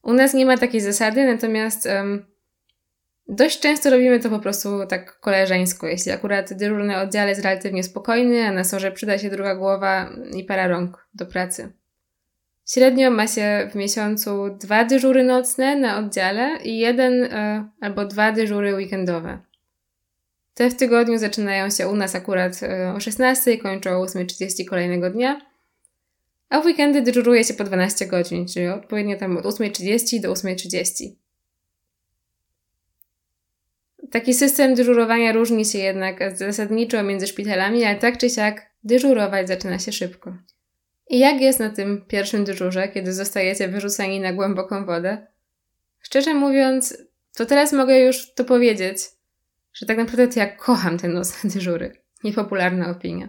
U 0.02 0.12
nas 0.12 0.34
nie 0.34 0.46
ma 0.46 0.58
takiej 0.58 0.80
zasady, 0.80 1.26
natomiast 1.26 1.86
um, 1.86 2.26
dość 3.28 3.60
często 3.60 3.90
robimy 3.90 4.20
to 4.20 4.30
po 4.30 4.38
prostu 4.38 4.86
tak 4.86 5.20
koleżeńsko. 5.20 5.86
Jeśli 5.86 6.12
akurat 6.12 6.52
dyżur 6.52 6.84
na 6.84 7.02
oddziale 7.02 7.28
jest 7.28 7.42
relatywnie 7.42 7.82
spokojny, 7.82 8.46
a 8.46 8.52
na 8.52 8.64
SORze 8.64 8.92
przyda 8.92 9.18
się 9.18 9.30
druga 9.30 9.54
głowa 9.54 10.10
i 10.36 10.44
para 10.44 10.68
rąk 10.68 11.08
do 11.14 11.26
pracy. 11.26 11.72
Średnio 12.68 13.10
ma 13.10 13.26
się 13.26 13.68
w 13.72 13.74
miesiącu 13.74 14.56
dwa 14.60 14.84
dyżury 14.84 15.24
nocne 15.24 15.76
na 15.76 15.98
oddziale 15.98 16.58
i 16.64 16.78
jeden 16.78 17.22
y, 17.22 17.28
albo 17.80 18.04
dwa 18.04 18.32
dyżury 18.32 18.74
weekendowe. 18.74 19.47
Te 20.58 20.70
w 20.70 20.76
tygodniu 20.76 21.18
zaczynają 21.18 21.70
się 21.70 21.88
u 21.88 21.96
nas 21.96 22.14
akurat 22.14 22.62
e, 22.62 22.92
o 22.96 23.00
16 23.00 23.52
i 23.52 23.58
kończą 23.58 23.90
o 23.90 24.06
8.30 24.06 24.64
kolejnego 24.64 25.10
dnia. 25.10 25.40
a 26.48 26.60
w 26.60 26.64
weekendy 26.64 27.02
dyżuruje 27.02 27.44
się 27.44 27.54
po 27.54 27.64
12 27.64 28.06
godzin, 28.06 28.48
czyli 28.48 28.68
odpowiednio 28.68 29.16
tam 29.16 29.36
od 29.36 29.44
8.30 29.44 30.20
do 30.20 30.32
8.30. 30.32 31.10
Taki 34.10 34.34
system 34.34 34.74
dyżurowania 34.74 35.32
różni 35.32 35.64
się 35.64 35.78
jednak 35.78 36.36
zasadniczo 36.36 37.02
między 37.02 37.26
szpitalami, 37.26 37.84
ale 37.84 37.98
tak 37.98 38.18
czy 38.18 38.30
siak 38.30 38.70
dyżurować 38.84 39.48
zaczyna 39.48 39.78
się 39.78 39.92
szybko. 39.92 40.34
I 41.10 41.18
jak 41.18 41.40
jest 41.40 41.60
na 41.60 41.70
tym 41.70 42.04
pierwszym 42.08 42.44
dyżurze, 42.44 42.88
kiedy 42.88 43.12
zostajecie 43.12 43.68
wyrzuceni 43.68 44.20
na 44.20 44.32
głęboką 44.32 44.86
wodę? 44.86 45.26
Szczerze 46.00 46.34
mówiąc, 46.34 46.98
to 47.36 47.46
teraz 47.46 47.72
mogę 47.72 48.00
już 48.00 48.34
to 48.34 48.44
powiedzieć, 48.44 49.17
że 49.78 49.86
tak 49.86 49.98
naprawdę 49.98 50.28
to 50.28 50.40
ja 50.40 50.46
kocham 50.46 50.98
ten 50.98 51.12
nocne 51.12 51.50
dyżury. 51.54 51.92
Niepopularna 52.24 52.90
opinia. 52.90 53.28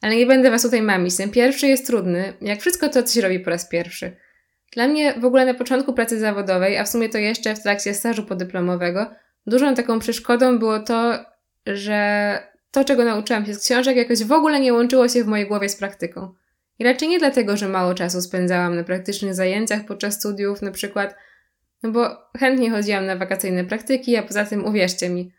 Ale 0.00 0.16
nie 0.16 0.26
będę 0.26 0.50
was 0.50 0.62
tutaj 0.62 0.82
mamić. 0.82 1.16
Ten 1.16 1.30
pierwszy 1.30 1.66
jest 1.66 1.86
trudny, 1.86 2.32
jak 2.40 2.60
wszystko 2.60 2.88
to, 2.88 3.02
co 3.02 3.14
się 3.14 3.20
robi 3.20 3.40
po 3.40 3.50
raz 3.50 3.68
pierwszy. 3.68 4.16
Dla 4.72 4.88
mnie 4.88 5.14
w 5.20 5.24
ogóle 5.24 5.46
na 5.46 5.54
początku 5.54 5.92
pracy 5.92 6.18
zawodowej, 6.18 6.78
a 6.78 6.84
w 6.84 6.88
sumie 6.88 7.08
to 7.08 7.18
jeszcze 7.18 7.54
w 7.54 7.62
trakcie 7.62 7.94
stażu 7.94 8.22
podyplomowego, 8.22 9.10
dużą 9.46 9.74
taką 9.74 9.98
przeszkodą 9.98 10.58
było 10.58 10.80
to, 10.80 11.24
że 11.66 12.38
to, 12.70 12.84
czego 12.84 13.04
nauczyłam 13.04 13.46
się 13.46 13.54
z 13.54 13.64
książek, 13.64 13.96
jakoś 13.96 14.24
w 14.24 14.32
ogóle 14.32 14.60
nie 14.60 14.72
łączyło 14.72 15.08
się 15.08 15.24
w 15.24 15.26
mojej 15.26 15.46
głowie 15.46 15.68
z 15.68 15.76
praktyką. 15.76 16.34
I 16.78 16.84
raczej 16.84 17.08
nie 17.08 17.18
dlatego, 17.18 17.56
że 17.56 17.68
mało 17.68 17.94
czasu 17.94 18.20
spędzałam 18.20 18.76
na 18.76 18.84
praktycznych 18.84 19.34
zajęciach 19.34 19.84
podczas 19.84 20.14
studiów, 20.14 20.62
na 20.62 20.70
przykład, 20.70 21.16
no 21.82 21.90
bo 21.90 22.16
chętnie 22.38 22.70
chodziłam 22.70 23.06
na 23.06 23.16
wakacyjne 23.16 23.64
praktyki, 23.64 24.16
a 24.16 24.22
poza 24.22 24.44
tym 24.44 24.64
uwierzcie 24.64 25.08
mi, 25.08 25.32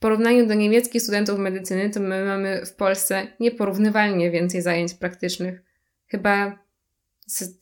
porównaniu 0.00 0.46
do 0.46 0.54
niemieckich 0.54 1.02
studentów 1.02 1.38
medycyny, 1.38 1.90
to 1.90 2.00
my 2.00 2.24
mamy 2.24 2.66
w 2.66 2.74
Polsce 2.74 3.26
nieporównywalnie 3.40 4.30
więcej 4.30 4.62
zajęć 4.62 4.94
praktycznych. 4.94 5.62
Chyba 6.06 6.58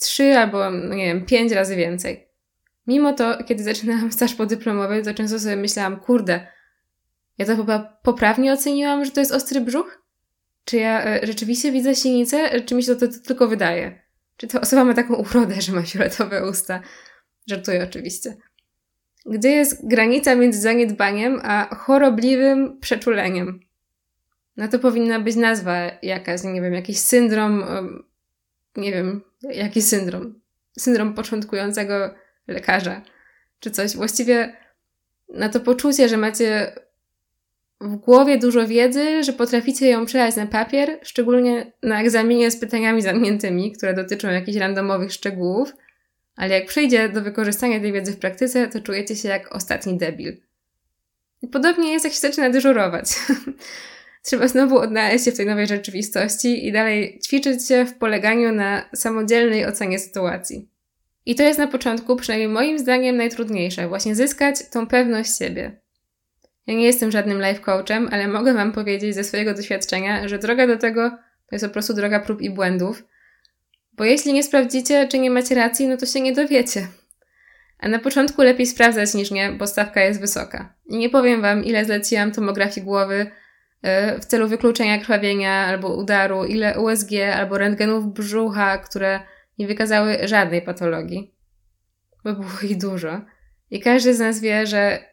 trzy 0.00 0.38
albo, 0.38 0.70
no 0.70 0.94
nie 0.94 1.04
wiem, 1.06 1.26
pięć 1.26 1.52
razy 1.52 1.76
więcej. 1.76 2.28
Mimo 2.86 3.12
to, 3.12 3.44
kiedy 3.44 3.64
zaczynałam 3.64 4.12
staż 4.12 4.34
podyplomowy, 4.34 5.02
to 5.02 5.14
często 5.14 5.38
sobie 5.38 5.56
myślałam, 5.56 6.00
kurde, 6.00 6.46
ja 7.38 7.46
to 7.46 7.56
chyba 7.56 7.98
poprawnie 8.02 8.52
oceniłam, 8.52 9.04
że 9.04 9.10
to 9.10 9.20
jest 9.20 9.32
ostry 9.32 9.60
brzuch? 9.60 10.02
Czy 10.64 10.76
ja 10.76 11.04
e, 11.04 11.26
rzeczywiście 11.26 11.72
widzę 11.72 11.94
sinicę, 11.94 12.60
czy 12.60 12.74
mi 12.74 12.82
się 12.82 12.94
to, 12.94 13.06
to, 13.06 13.12
to 13.12 13.24
tylko 13.26 13.48
wydaje? 13.48 14.02
Czy 14.36 14.48
ta 14.48 14.60
osoba 14.60 14.84
ma 14.84 14.94
taką 14.94 15.14
urodę, 15.14 15.60
że 15.60 15.72
ma 15.72 15.82
fioletowe 15.82 16.48
usta? 16.48 16.80
Żartuję 17.46 17.84
oczywiście. 17.84 18.36
Gdzie 19.28 19.50
jest 19.50 19.88
granica 19.88 20.34
między 20.34 20.60
zaniedbaniem 20.60 21.40
a 21.42 21.74
chorobliwym 21.74 22.80
przeczuleniem? 22.80 23.60
No 24.56 24.68
to 24.68 24.78
powinna 24.78 25.20
być 25.20 25.36
nazwa 25.36 25.76
jakaś, 26.02 26.44
nie 26.44 26.62
wiem, 26.62 26.74
jakiś 26.74 26.98
syndrom, 26.98 27.64
nie 28.76 28.92
wiem, 28.92 29.20
jaki 29.42 29.82
syndrom. 29.82 30.40
Syndrom 30.78 31.14
początkującego 31.14 32.14
lekarza, 32.48 33.02
czy 33.60 33.70
coś. 33.70 33.96
Właściwie 33.96 34.56
na 35.28 35.48
to 35.48 35.60
poczucie, 35.60 36.08
że 36.08 36.16
macie 36.16 36.72
w 37.80 37.96
głowie 37.96 38.38
dużo 38.38 38.66
wiedzy, 38.66 39.24
że 39.24 39.32
potraficie 39.32 39.88
ją 39.88 40.06
przelać 40.06 40.36
na 40.36 40.46
papier, 40.46 40.98
szczególnie 41.02 41.72
na 41.82 42.00
egzaminie 42.00 42.50
z 42.50 42.56
pytaniami 42.56 43.02
zamkniętymi, 43.02 43.72
które 43.72 43.94
dotyczą 43.94 44.28
jakichś 44.28 44.58
randomowych 44.58 45.12
szczegółów, 45.12 45.72
ale 46.38 46.54
jak 46.54 46.66
przyjdzie 46.66 47.08
do 47.08 47.22
wykorzystania 47.22 47.80
tej 47.80 47.92
wiedzy 47.92 48.12
w 48.12 48.18
praktyce, 48.18 48.68
to 48.68 48.80
czujecie 48.80 49.16
się 49.16 49.28
jak 49.28 49.54
ostatni 49.54 49.98
debil. 49.98 50.36
Podobnie 51.52 51.92
jest, 51.92 52.04
jak 52.04 52.14
się 52.14 52.20
zaczyna 52.20 52.50
dyżurować. 52.50 53.04
Trzeba 54.26 54.48
znowu 54.48 54.78
odnaleźć 54.78 55.24
się 55.24 55.32
w 55.32 55.36
tej 55.36 55.46
nowej 55.46 55.66
rzeczywistości 55.66 56.66
i 56.66 56.72
dalej 56.72 57.20
ćwiczyć 57.24 57.68
się 57.68 57.84
w 57.84 57.94
poleganiu 57.94 58.52
na 58.52 58.90
samodzielnej 58.94 59.66
ocenie 59.66 59.98
sytuacji. 59.98 60.68
I 61.26 61.34
to 61.34 61.42
jest 61.42 61.58
na 61.58 61.66
początku, 61.66 62.16
przynajmniej 62.16 62.48
moim 62.48 62.78
zdaniem, 62.78 63.16
najtrudniejsze 63.16 63.88
właśnie 63.88 64.14
zyskać 64.14 64.68
tą 64.70 64.86
pewność 64.86 65.38
siebie. 65.38 65.80
Ja 66.66 66.74
nie 66.74 66.84
jestem 66.84 67.10
żadnym 67.10 67.38
life 67.38 67.60
coachem, 67.60 68.08
ale 68.12 68.28
mogę 68.28 68.54
Wam 68.54 68.72
powiedzieć 68.72 69.14
ze 69.14 69.24
swojego 69.24 69.54
doświadczenia, 69.54 70.28
że 70.28 70.38
droga 70.38 70.66
do 70.66 70.76
tego 70.76 71.10
to 71.46 71.52
jest 71.52 71.64
po 71.64 71.72
prostu 71.72 71.94
droga 71.94 72.20
prób 72.20 72.42
i 72.42 72.50
błędów. 72.50 73.04
Bo 73.98 74.04
jeśli 74.04 74.32
nie 74.32 74.42
sprawdzicie, 74.42 75.08
czy 75.08 75.18
nie 75.18 75.30
macie 75.30 75.54
racji, 75.54 75.86
no 75.86 75.96
to 75.96 76.06
się 76.06 76.20
nie 76.20 76.32
dowiecie. 76.32 76.88
A 77.78 77.88
na 77.88 77.98
początku 77.98 78.42
lepiej 78.42 78.66
sprawdzać 78.66 79.14
niż 79.14 79.30
nie, 79.30 79.52
bo 79.52 79.66
stawka 79.66 80.00
jest 80.00 80.20
wysoka. 80.20 80.74
I 80.86 80.96
nie 80.96 81.10
powiem 81.10 81.42
Wam, 81.42 81.64
ile 81.64 81.84
zleciłam 81.84 82.32
tomografii 82.32 82.86
głowy 82.86 83.30
yy, 83.82 84.20
w 84.20 84.24
celu 84.24 84.48
wykluczenia 84.48 84.98
krwawienia 84.98 85.52
albo 85.52 85.96
udaru, 85.96 86.44
ile 86.44 86.80
USG 86.80 87.10
albo 87.34 87.58
rentgenów 87.58 88.12
brzucha, 88.12 88.78
które 88.78 89.20
nie 89.58 89.66
wykazały 89.66 90.18
żadnej 90.28 90.62
patologii. 90.62 91.34
Bo 92.24 92.32
było 92.32 92.50
ich 92.62 92.78
dużo. 92.78 93.20
I 93.70 93.80
każdy 93.80 94.14
z 94.14 94.18
nas 94.18 94.40
wie, 94.40 94.66
że 94.66 95.08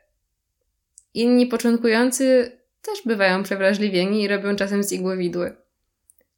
Inni 1.15 1.48
początkujący 1.48 2.58
też 2.82 3.00
bywają 3.06 3.44
przewrażliwieni 3.44 4.24
i 4.24 4.27
robią 4.27 4.56
czasem 4.56 4.84
z 4.84 4.92
igły 4.92 5.18
widły. 5.18 5.56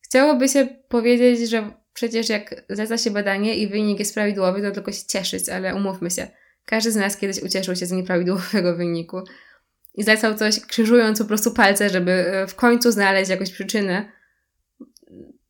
Chciałoby 0.01 0.47
się 0.47 0.67
powiedzieć, 0.87 1.49
że 1.49 1.71
przecież 1.97 2.29
jak 2.29 2.63
zleca 2.69 2.97
się 2.97 3.11
badanie 3.11 3.57
i 3.57 3.67
wynik 3.67 3.99
jest 3.99 4.13
prawidłowy, 4.13 4.61
to 4.61 4.71
tylko 4.71 4.91
się 4.91 5.05
cieszyć, 5.07 5.49
ale 5.49 5.75
umówmy 5.75 6.11
się. 6.11 6.27
Każdy 6.65 6.91
z 6.91 6.95
nas 6.95 7.17
kiedyś 7.17 7.43
ucieszył 7.43 7.75
się 7.75 7.85
z 7.85 7.91
nieprawidłowego 7.91 8.75
wyniku 8.77 9.21
i 9.93 10.03
zlecał 10.03 10.35
coś, 10.35 10.59
krzyżując 10.59 11.19
po 11.19 11.25
prostu 11.25 11.51
palce, 11.51 11.89
żeby 11.89 12.11
e, 12.11 12.47
w 12.47 12.55
końcu 12.55 12.91
znaleźć 12.91 13.29
jakąś 13.29 13.51
przyczynę. 13.51 14.11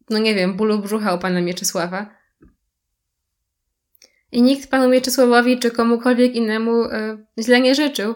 No 0.09 0.17
nie 0.17 0.35
wiem, 0.35 0.57
bólu 0.57 0.79
brzucha 0.79 1.13
u 1.13 1.19
pana 1.19 1.41
Mieczysława. 1.41 2.15
I 4.31 4.41
nikt 4.41 4.69
panu 4.69 4.89
Mieczysławowi 4.89 5.59
czy 5.59 5.71
komukolwiek 5.71 6.35
innemu 6.35 6.83
e, 6.83 7.17
źle 7.39 7.61
nie 7.61 7.75
życzył, 7.75 8.15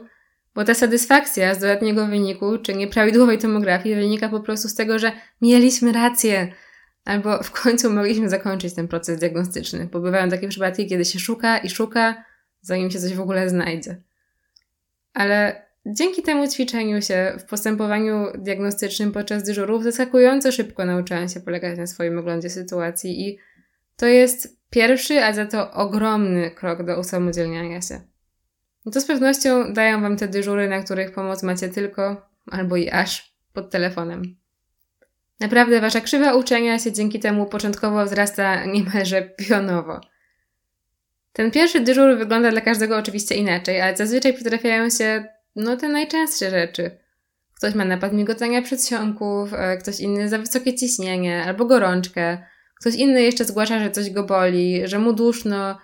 bo 0.56 0.64
ta 0.64 0.74
satysfakcja 0.74 1.56
z 1.56 1.60
dodatniego 1.60 2.08
wyniku, 2.08 2.58
czy 2.58 2.76
nieprawidłowej 2.76 3.38
tomografii, 3.38 3.96
wynika 3.96 4.30
po 4.30 4.40
prostu 4.40 4.70
z 4.70 4.76
tego, 4.76 5.00
że 5.00 5.12
mieliśmy 5.42 5.92
rację, 5.92 6.54
albo 7.06 7.44
w 7.44 7.52
końcu 7.52 7.94
mogliśmy 7.94 8.30
zakończyć 8.30 8.74
ten 8.74 8.88
proces 8.88 9.20
diagnostyczny. 9.20 9.88
Bo 9.92 10.00
bywają 10.00 10.30
takie 10.30 10.48
przypadki, 10.48 10.88
kiedy 10.88 11.06
się 11.06 11.20
szuka 11.20 11.58
i 11.58 11.70
szuka, 11.70 12.24
zanim 12.62 12.92
się 12.92 13.00
coś 13.00 13.14
w 13.14 13.22
ogóle 13.22 13.50
znajdzie. 13.50 14.02
Ale 15.14 15.66
dzięki 15.86 16.24
temu 16.24 16.48
ćwiczeniu 16.48 17.02
się 17.02 17.34
w 17.40 17.44
postępowaniu 17.44 18.28
diagnostycznym 18.38 19.12
podczas 19.12 19.44
dyżurów 19.44 19.84
zaskakująco 19.84 20.52
szybko 20.52 20.86
nauczyłam 20.86 21.30
się 21.30 21.40
polegać 21.40 21.78
na 21.78 21.88
swoim 21.88 22.20
oglądzie 22.20 22.50
sytuacji 22.50 23.30
i 23.30 23.38
to 23.96 24.06
jest 24.06 24.62
pierwszy, 24.70 25.24
a 25.24 25.34
za 25.34 25.46
to 25.46 25.72
ogromny 25.72 26.52
krok 26.52 26.86
do 26.86 27.00
usamodzielniania 27.00 27.82
się. 27.82 28.02
No 28.86 28.92
to 28.92 29.02
z 29.02 29.06
pewnością 29.06 29.74
dają 29.74 30.02
Wam 30.02 30.18
te 30.18 30.28
dyżury, 30.28 30.70
na 30.70 30.84
których 30.84 31.12
pomoc 31.12 31.44
macie 31.44 31.70
tylko, 31.70 32.30
albo 32.52 32.78
i 32.78 32.90
aż, 32.90 33.36
pod 33.54 33.70
telefonem. 33.72 34.41
Naprawdę 35.42 35.82
Wasza 35.82 36.02
krzywa 36.02 36.34
uczenia 36.34 36.80
się 36.80 36.92
dzięki 36.92 37.20
temu 37.20 37.46
początkowo 37.46 38.06
wzrasta 38.06 38.66
niemalże 38.66 39.22
pionowo. 39.22 40.02
Ten 41.34 41.52
pierwszy 41.52 41.80
dyżur 41.80 42.18
wygląda 42.18 42.52
dla 42.52 42.62
każdego 42.62 42.98
oczywiście 42.98 43.36
inaczej, 43.36 43.82
ale 43.82 43.98
zazwyczaj 43.98 44.34
przytrafiają 44.34 44.90
się 44.90 45.26
no 45.56 45.78
te 45.78 45.90
najczęstsze 45.90 46.50
rzeczy. 46.50 46.98
Ktoś 47.58 47.76
ma 47.76 47.86
napad 47.86 48.14
migotania 48.14 48.62
przedsionków, 48.62 49.54
e, 49.54 49.78
ktoś 49.78 50.00
inny 50.00 50.30
za 50.30 50.38
wysokie 50.38 50.76
ciśnienie 50.76 51.44
albo 51.44 51.66
gorączkę, 51.66 52.38
ktoś 52.80 52.96
inny 52.96 53.22
jeszcze 53.22 53.46
zgłasza, 53.46 53.80
że 53.80 53.92
coś 53.92 54.10
go 54.10 54.24
boli, 54.24 54.88
że 54.88 55.00
mu 55.00 55.14
duszno, 55.14 55.78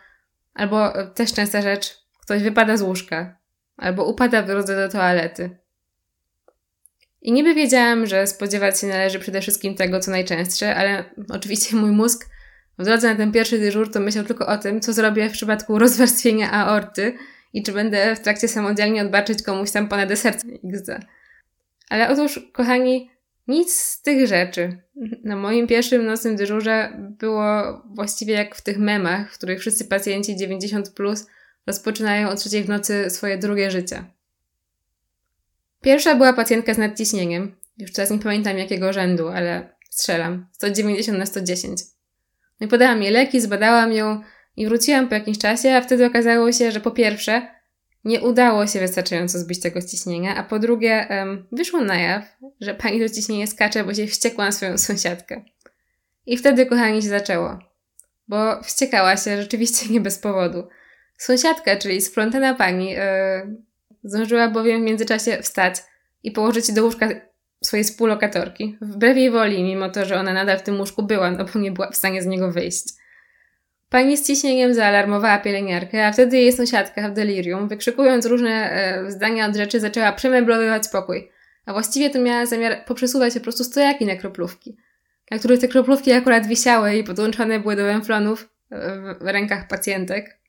albo 0.54 0.96
e, 0.96 1.08
też 1.08 1.34
częsta 1.34 1.62
rzecz, 1.62 2.08
Ktoś 2.28 2.44
wypada 2.44 2.78
z 2.78 2.82
łóżka 2.82 3.38
albo 3.78 4.06
upada 4.06 4.42
w 4.42 4.48
drodze 4.48 4.76
do 4.76 4.92
toalety. 4.92 5.58
I 7.28 7.32
niby 7.32 7.54
wiedziałam, 7.54 8.06
że 8.06 8.28
spodziewać 8.28 8.80
się 8.80 8.88
należy 8.88 9.20
przede 9.20 9.42
wszystkim 9.42 9.76
tego, 9.76 10.00
co 10.00 10.12
najczęstsze, 10.12 10.76
ale 10.76 11.04
oczywiście 11.30 11.76
mój 11.76 11.92
mózg 11.92 12.30
w 12.80 12.84
drodze 12.84 13.10
na 13.10 13.16
ten 13.16 13.32
pierwszy 13.32 13.60
dyżur 13.60 13.92
to 13.92 14.00
myślał 14.00 14.26
tylko 14.26 14.48
o 14.48 14.58
tym, 14.58 14.82
co 14.82 14.94
zrobię 14.94 15.30
w 15.30 15.32
przypadku 15.32 15.80
rozwarstwienia 15.80 16.52
aorty 16.52 17.14
i 17.54 17.64
czy 17.64 17.72
będę 17.72 18.16
w 18.16 18.20
trakcie 18.20 18.48
samodzielnie 18.48 19.02
odbaczyć 19.02 19.44
komuś 19.44 19.72
tam 19.72 19.88
ponad 19.88 20.20
serce 20.20 20.48
XD. 20.74 20.90
Ale 21.90 22.10
otóż, 22.10 22.50
kochani, 22.54 23.12
nic 23.48 23.74
z 23.74 24.02
tych 24.02 24.28
rzeczy. 24.28 24.82
Na 25.24 25.36
moim 25.36 25.68
pierwszym 25.68 26.06
nocnym 26.06 26.36
dyżurze 26.36 26.94
było 27.20 27.82
właściwie 27.96 28.34
jak 28.34 28.56
w 28.56 28.62
tych 28.62 28.78
memach, 28.78 29.34
w 29.34 29.38
których 29.38 29.60
wszyscy 29.60 29.86
pacjenci 29.86 30.36
90 30.36 30.90
plus 30.90 31.28
rozpoczynają 31.68 32.30
o 32.30 32.36
trzeciej 32.36 32.64
w 32.64 32.70
nocy 32.70 33.10
swoje 33.10 33.38
drugie 33.38 33.72
życie. 33.72 34.17
Pierwsza 35.82 36.16
była 36.16 36.34
pacjentka 36.34 36.74
z 36.74 36.78
nadciśnieniem. 36.78 37.56
Już 37.78 37.92
teraz 37.92 38.12
nie 38.12 38.20
pamiętam 38.20 38.58
jakiego 38.58 38.94
rzędu, 38.94 39.28
ale 39.28 39.76
strzelam. 39.90 40.48
190 40.52 41.20
na 41.20 41.26
110. 41.26 41.82
No 42.60 42.68
i 42.68 42.70
podałam 42.70 43.04
jej 43.04 43.12
leki, 43.12 43.42
zbadałam 43.42 43.94
ją 43.94 44.22
i 44.56 44.68
wróciłam 44.68 45.08
po 45.08 45.14
jakimś 45.14 45.38
czasie, 45.38 45.76
a 45.76 45.82
wtedy 45.82 46.06
okazało 46.06 46.52
się, 46.52 46.72
że 46.72 46.80
po 46.80 46.92
pierwsze 46.92 47.58
nie 48.04 48.22
udało 48.22 48.68
się 48.68 48.80
wystarczająco 48.80 49.40
zbić 49.40 49.60
tego 49.60 49.82
ciśnienia, 49.82 50.36
a 50.36 50.44
po 50.44 50.60
drugie 50.60 51.08
um, 51.10 51.48
wyszło 51.52 51.82
na 51.82 51.96
jaw, 51.96 52.38
że 52.62 52.74
pani 52.74 53.00
to 53.00 53.10
ciśnienie 53.10 53.48
skacze, 53.48 53.84
bo 53.84 53.94
się 53.94 54.08
wściekła 54.08 54.46
na 54.46 54.52
swoją 54.52 54.78
sąsiadkę. 54.78 55.44
I 56.26 56.38
wtedy, 56.38 56.66
kochani, 56.66 57.02
się 57.02 57.10
zaczęło. 57.10 57.60
Bo 58.28 58.64
wściekała 58.64 59.18
się 59.18 59.42
rzeczywiście 59.42 59.90
nie 59.94 60.02
bez 60.02 60.20
powodu. 60.20 60.68
Sąsiadka, 61.18 61.76
czyli 61.76 62.02
splątana 62.02 62.54
pani, 62.54 62.90
yy, 62.90 63.00
zdążyła 64.10 64.48
bowiem 64.48 64.82
w 64.82 64.86
międzyczasie 64.86 65.38
wstać 65.42 65.76
i 66.24 66.32
położyć 66.32 66.72
do 66.72 66.84
łóżka 66.84 67.10
swojej 67.64 67.84
współlokatorki. 67.84 68.78
Wbrew 68.82 69.18
jej 69.18 69.32
woli, 69.32 69.64
mimo 69.64 69.90
to, 69.90 70.06
że 70.06 70.20
ona 70.20 70.34
nadal 70.34 70.60
w 70.60 70.64
tym 70.64 70.80
łóżku 70.80 71.04
była, 71.04 71.32
no 71.32 71.46
bo 71.46 71.60
nie 71.60 71.72
była 71.72 71.92
w 71.92 71.96
stanie 71.96 72.22
z 72.22 72.26
niego 72.26 72.52
wyjść. 72.52 72.84
Pani 73.90 74.18
z 74.18 74.28
ciśnieniem 74.28 74.74
zaalarmowała 74.74 75.38
pielęgniarkę, 75.38 76.08
a 76.08 76.12
wtedy 76.12 76.38
jej 76.38 76.54
sąsiadka 76.54 77.10
w 77.10 77.14
delirium, 77.14 77.68
wykrzykując 77.68 78.26
różne 78.26 78.72
e, 78.72 79.12
zdania 79.12 79.48
od 79.48 79.56
rzeczy, 79.56 79.80
zaczęła 79.80 80.12
przemeblowywać 80.12 80.88
pokój. 80.92 81.32
A 81.66 81.74
właściwie 81.74 82.10
to 82.10 82.22
miała 82.22 82.46
zamiar 82.46 82.86
poprzesuwać 82.86 83.34
po 83.34 83.40
prostu 83.40 83.64
stojaki 83.64 84.06
na 84.06 84.16
kroplówki, 84.16 84.78
na 85.32 85.40
których 85.40 85.60
te 85.60 85.68
kroplówki 85.68 86.12
akurat 86.12 86.48
wisiały 86.48 86.96
i 86.96 87.04
podłączone 87.04 87.60
były 87.60 87.76
do 87.76 87.84
węflonów 87.84 88.50
e, 88.72 89.16
w 89.22 89.28
rękach 89.28 89.68
pacjentek. 89.68 90.40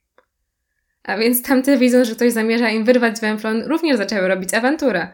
A 1.02 1.18
więc 1.18 1.42
tamte 1.42 1.78
widząc, 1.78 2.08
że 2.08 2.14
ktoś 2.14 2.32
zamierza 2.32 2.70
im 2.70 2.84
wyrwać 2.84 3.20
węflon, 3.20 3.62
również 3.62 3.96
zaczęły 3.96 4.28
robić 4.28 4.54
awanturę. 4.54 5.08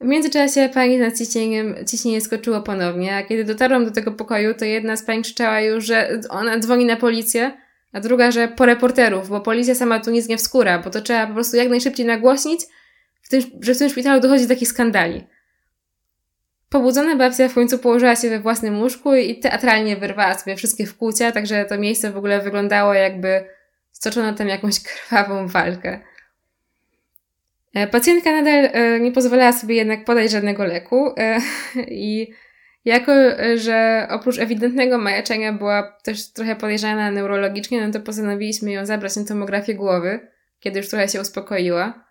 W 0.00 0.04
międzyczasie 0.04 0.70
pani 0.74 0.98
nad 0.98 1.18
ciśnieniem, 1.18 1.74
ciśnienie 1.86 2.20
skoczyło 2.20 2.60
ponownie, 2.60 3.16
a 3.16 3.22
kiedy 3.22 3.44
dotarłam 3.44 3.84
do 3.84 3.90
tego 3.90 4.12
pokoju, 4.12 4.54
to 4.54 4.64
jedna 4.64 4.96
z 4.96 5.02
pań 5.02 5.22
krzyczała 5.22 5.60
już, 5.60 5.84
że 5.84 6.20
ona 6.28 6.58
dzwoni 6.58 6.84
na 6.84 6.96
policję, 6.96 7.52
a 7.92 8.00
druga, 8.00 8.30
że 8.30 8.48
po 8.48 8.66
reporterów, 8.66 9.28
bo 9.28 9.40
policja 9.40 9.74
sama 9.74 10.00
tu 10.00 10.10
nic 10.10 10.28
nie 10.28 10.36
wskóra, 10.36 10.78
bo 10.78 10.90
to 10.90 11.00
trzeba 11.00 11.26
po 11.26 11.34
prostu 11.34 11.56
jak 11.56 11.68
najszybciej 11.68 12.06
nagłośnić, 12.06 12.60
w 13.22 13.28
tym, 13.28 13.42
że 13.60 13.74
w 13.74 13.78
tym 13.78 13.88
szpitalu 13.88 14.20
dochodzi 14.20 14.42
do 14.42 14.48
takich 14.48 14.68
skandali. 14.68 15.26
Pobudzona 16.68 17.16
babcia 17.16 17.48
w 17.48 17.54
końcu 17.54 17.78
położyła 17.78 18.16
się 18.16 18.30
we 18.30 18.40
własnym 18.40 18.80
łóżku 18.80 19.14
i 19.14 19.40
teatralnie 19.40 19.96
wyrwała 19.96 20.38
sobie 20.38 20.56
wszystkie 20.56 20.86
wkłucia, 20.86 21.32
także 21.32 21.64
to 21.64 21.78
miejsce 21.78 22.12
w 22.12 22.16
ogóle 22.16 22.40
wyglądało 22.40 22.94
jakby 22.94 23.44
stoczono 23.92 24.32
tam 24.32 24.48
jakąś 24.48 24.80
krwawą 24.88 25.46
walkę. 25.46 26.00
E, 27.74 27.86
pacjentka 27.86 28.32
nadal 28.32 28.70
e, 28.72 29.00
nie 29.00 29.12
pozwalała 29.12 29.52
sobie 29.52 29.74
jednak 29.74 30.04
podać 30.04 30.30
żadnego 30.30 30.64
leku 30.64 31.14
e, 31.18 31.40
i 32.08 32.32
jako, 32.84 33.12
że 33.56 34.08
oprócz 34.10 34.38
ewidentnego 34.38 34.98
majaczenia 34.98 35.52
była 35.52 35.98
też 36.02 36.32
trochę 36.32 36.56
podejrzana 36.56 37.10
neurologicznie, 37.10 37.86
no 37.86 37.92
to 37.92 38.00
postanowiliśmy 38.00 38.72
ją 38.72 38.86
zabrać 38.86 39.16
na 39.16 39.24
tomografię 39.24 39.74
głowy, 39.74 40.28
kiedy 40.60 40.78
już 40.78 40.88
trochę 40.88 41.08
się 41.08 41.20
uspokoiła. 41.20 42.08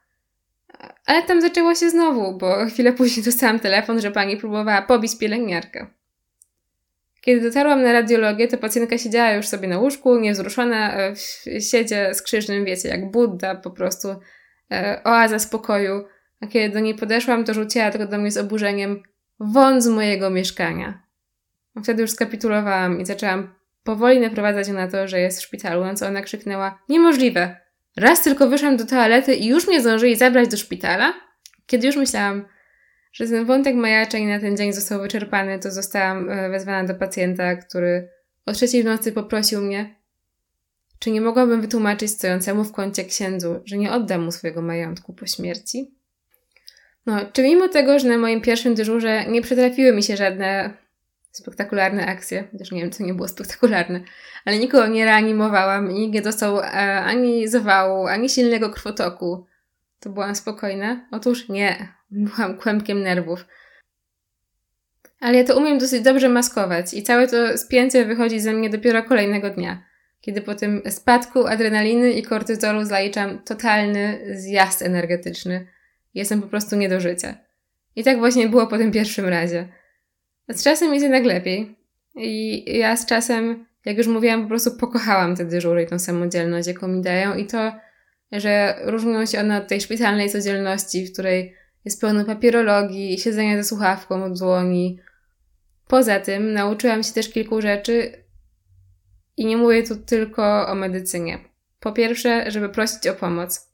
Ale 1.05 1.23
tam 1.23 1.41
zaczęło 1.41 1.75
się 1.75 1.89
znowu, 1.89 2.37
bo 2.37 2.55
chwilę 2.69 2.93
później 2.93 3.25
dostałam 3.25 3.59
telefon, 3.59 4.01
że 4.01 4.11
pani 4.11 4.37
próbowała 4.37 4.81
pobić 4.81 5.17
pielęgniarkę. 5.17 5.87
Kiedy 7.27 7.41
dotarłam 7.41 7.83
na 7.83 7.93
radiologię, 7.93 8.47
to 8.47 8.57
pacjentka 8.57 8.97
siedziała 8.97 9.31
już 9.31 9.47
sobie 9.47 9.67
na 9.67 9.79
łóżku, 9.79 10.19
niewzruszona, 10.19 10.97
w 11.15 11.63
siedzie 11.63 12.13
z 12.13 12.21
krzyżnym, 12.21 12.65
wiecie, 12.65 12.89
jak 12.89 13.11
Buddha, 13.11 13.55
po 13.55 13.71
prostu 13.71 14.15
e, 14.71 15.01
oaza 15.03 15.39
spokoju. 15.39 16.03
A 16.41 16.47
kiedy 16.47 16.73
do 16.73 16.79
niej 16.79 16.95
podeszłam, 16.95 17.43
to 17.43 17.53
rzuciła 17.53 17.91
tylko 17.91 18.07
do 18.07 18.17
mnie 18.17 18.31
z 18.31 18.37
oburzeniem 18.37 19.03
won 19.39 19.81
z 19.81 19.87
mojego 19.87 20.29
mieszkania. 20.29 21.03
A 21.75 21.81
wtedy 21.81 22.01
już 22.01 22.11
skapitulowałam 22.11 23.01
i 23.01 23.05
zaczęłam 23.05 23.55
powoli 23.83 24.19
naprowadzać 24.19 24.67
ją 24.67 24.73
na 24.73 24.87
to, 24.87 25.07
że 25.07 25.19
jest 25.19 25.39
w 25.39 25.43
szpitalu, 25.43 25.85
na 25.85 25.93
co 25.93 26.07
ona 26.07 26.21
krzyknęła 26.21 26.79
niemożliwe. 26.89 27.57
Raz 27.97 28.23
tylko 28.23 28.47
wyszłam 28.47 28.77
do 28.77 28.85
toalety 28.85 29.35
i 29.35 29.47
już 29.47 29.67
mnie 29.67 29.81
zdążyli 29.81 30.15
zabrać 30.15 30.49
do 30.49 30.57
szpitala? 30.57 31.13
Kiedy 31.65 31.87
już 31.87 31.95
myślałam, 31.95 32.45
że 33.17 33.27
ten 33.27 33.45
wątek 33.45 33.75
majaczeń 33.75 34.25
na 34.25 34.39
ten 34.39 34.57
dzień 34.57 34.73
został 34.73 35.01
wyczerpany, 35.01 35.59
to 35.59 35.71
zostałam 35.71 36.29
e, 36.29 36.49
wezwana 36.49 36.87
do 36.87 36.95
pacjenta, 36.95 37.55
który 37.55 38.09
o 38.45 38.53
trzeciej 38.53 38.83
w 38.83 38.85
nocy 38.85 39.11
poprosił 39.11 39.61
mnie, 39.61 39.95
czy 40.99 41.11
nie 41.11 41.21
mogłabym 41.21 41.61
wytłumaczyć 41.61 42.11
stojącemu 42.11 42.63
w 42.63 42.71
kącie 42.71 43.05
księdzu, 43.05 43.61
że 43.65 43.77
nie 43.77 43.91
oddam 43.91 44.23
mu 44.23 44.31
swojego 44.31 44.61
majątku 44.61 45.13
po 45.13 45.25
śmierci? 45.25 45.95
No, 47.05 47.19
czy 47.33 47.43
mimo 47.43 47.67
tego, 47.67 47.99
że 47.99 48.07
na 48.07 48.17
moim 48.17 48.41
pierwszym 48.41 48.75
dyżurze 48.75 49.25
nie 49.25 49.41
przytrafiły 49.41 49.93
mi 49.93 50.03
się 50.03 50.17
żadne 50.17 50.73
spektakularne 51.31 52.05
akcje, 52.05 52.47
chociaż 52.51 52.71
nie 52.71 52.81
wiem, 52.81 52.91
co 52.91 53.03
nie 53.03 53.13
było 53.13 53.27
spektakularne, 53.27 54.01
ale 54.45 54.59
nikogo 54.59 54.87
nie 54.87 55.05
reanimowałam 55.05 55.89
nikt 55.89 56.13
nie 56.13 56.21
dostał 56.21 56.59
e, 56.59 56.63
ani 57.03 57.47
zawału, 57.47 58.07
ani 58.07 58.29
silnego 58.29 58.69
krwotoku, 58.69 59.45
to 59.99 60.09
byłam 60.09 60.35
spokojna? 60.35 61.07
Otóż 61.11 61.49
nie, 61.49 61.96
byłam 62.11 62.57
kłębkiem 62.57 63.01
nerwów. 63.01 63.45
Ale 65.19 65.37
ja 65.37 65.43
to 65.43 65.57
umiem 65.57 65.77
dosyć 65.77 66.01
dobrze 66.01 66.29
maskować 66.29 66.93
i 66.93 67.03
całe 67.03 67.27
to 67.27 67.57
spięcie 67.57 68.05
wychodzi 68.05 68.39
ze 68.39 68.53
mnie 68.53 68.69
dopiero 68.69 69.03
kolejnego 69.03 69.49
dnia, 69.49 69.83
kiedy 70.21 70.41
po 70.41 70.55
tym 70.55 70.81
spadku 70.89 71.47
adrenaliny 71.47 72.11
i 72.11 72.23
kortyzolu 72.23 72.85
zaliczam 72.85 73.43
totalny 73.43 74.19
zjazd 74.35 74.81
energetyczny. 74.81 75.67
Jestem 76.13 76.41
po 76.41 76.47
prostu 76.47 76.75
nie 76.75 76.89
do 76.89 76.99
życia. 76.99 77.37
I 77.95 78.03
tak 78.03 78.17
właśnie 78.17 78.49
było 78.49 78.67
po 78.67 78.77
tym 78.77 78.91
pierwszym 78.91 79.25
razie. 79.25 79.67
Z 80.49 80.63
czasem 80.63 80.93
jest 80.93 81.03
jednak 81.03 81.25
lepiej. 81.25 81.75
I 82.15 82.63
ja 82.77 82.97
z 82.97 83.05
czasem, 83.05 83.65
jak 83.85 83.97
już 83.97 84.07
mówiłam, 84.07 84.41
po 84.41 84.47
prostu 84.47 84.77
pokochałam 84.77 85.35
te 85.35 85.45
dyżury 85.45 85.83
i 85.83 85.87
tą 85.87 85.99
samodzielność, 85.99 86.67
jaką 86.67 86.87
mi 86.87 87.01
dają 87.01 87.35
i 87.35 87.45
to, 87.45 87.71
że 88.31 88.75
różnią 88.83 89.25
się 89.25 89.39
one 89.39 89.57
od 89.57 89.67
tej 89.67 89.81
szpitalnej 89.81 90.29
codzienności, 90.29 91.05
w 91.05 91.13
której 91.13 91.55
jest 91.87 92.01
pełno 92.01 92.25
papierologii, 92.25 93.19
siedzenia 93.19 93.57
ze 93.57 93.63
słuchawką 93.63 94.23
od 94.23 94.39
dłoni. 94.39 94.99
Poza 95.87 96.19
tym 96.19 96.53
nauczyłam 96.53 97.03
się 97.03 97.13
też 97.13 97.29
kilku 97.29 97.61
rzeczy 97.61 98.23
i 99.37 99.45
nie 99.45 99.57
mówię 99.57 99.83
tu 99.83 99.95
tylko 99.95 100.67
o 100.67 100.75
medycynie. 100.75 101.39
Po 101.79 101.91
pierwsze, 101.91 102.51
żeby 102.51 102.69
prosić 102.69 103.07
o 103.07 103.13
pomoc. 103.13 103.71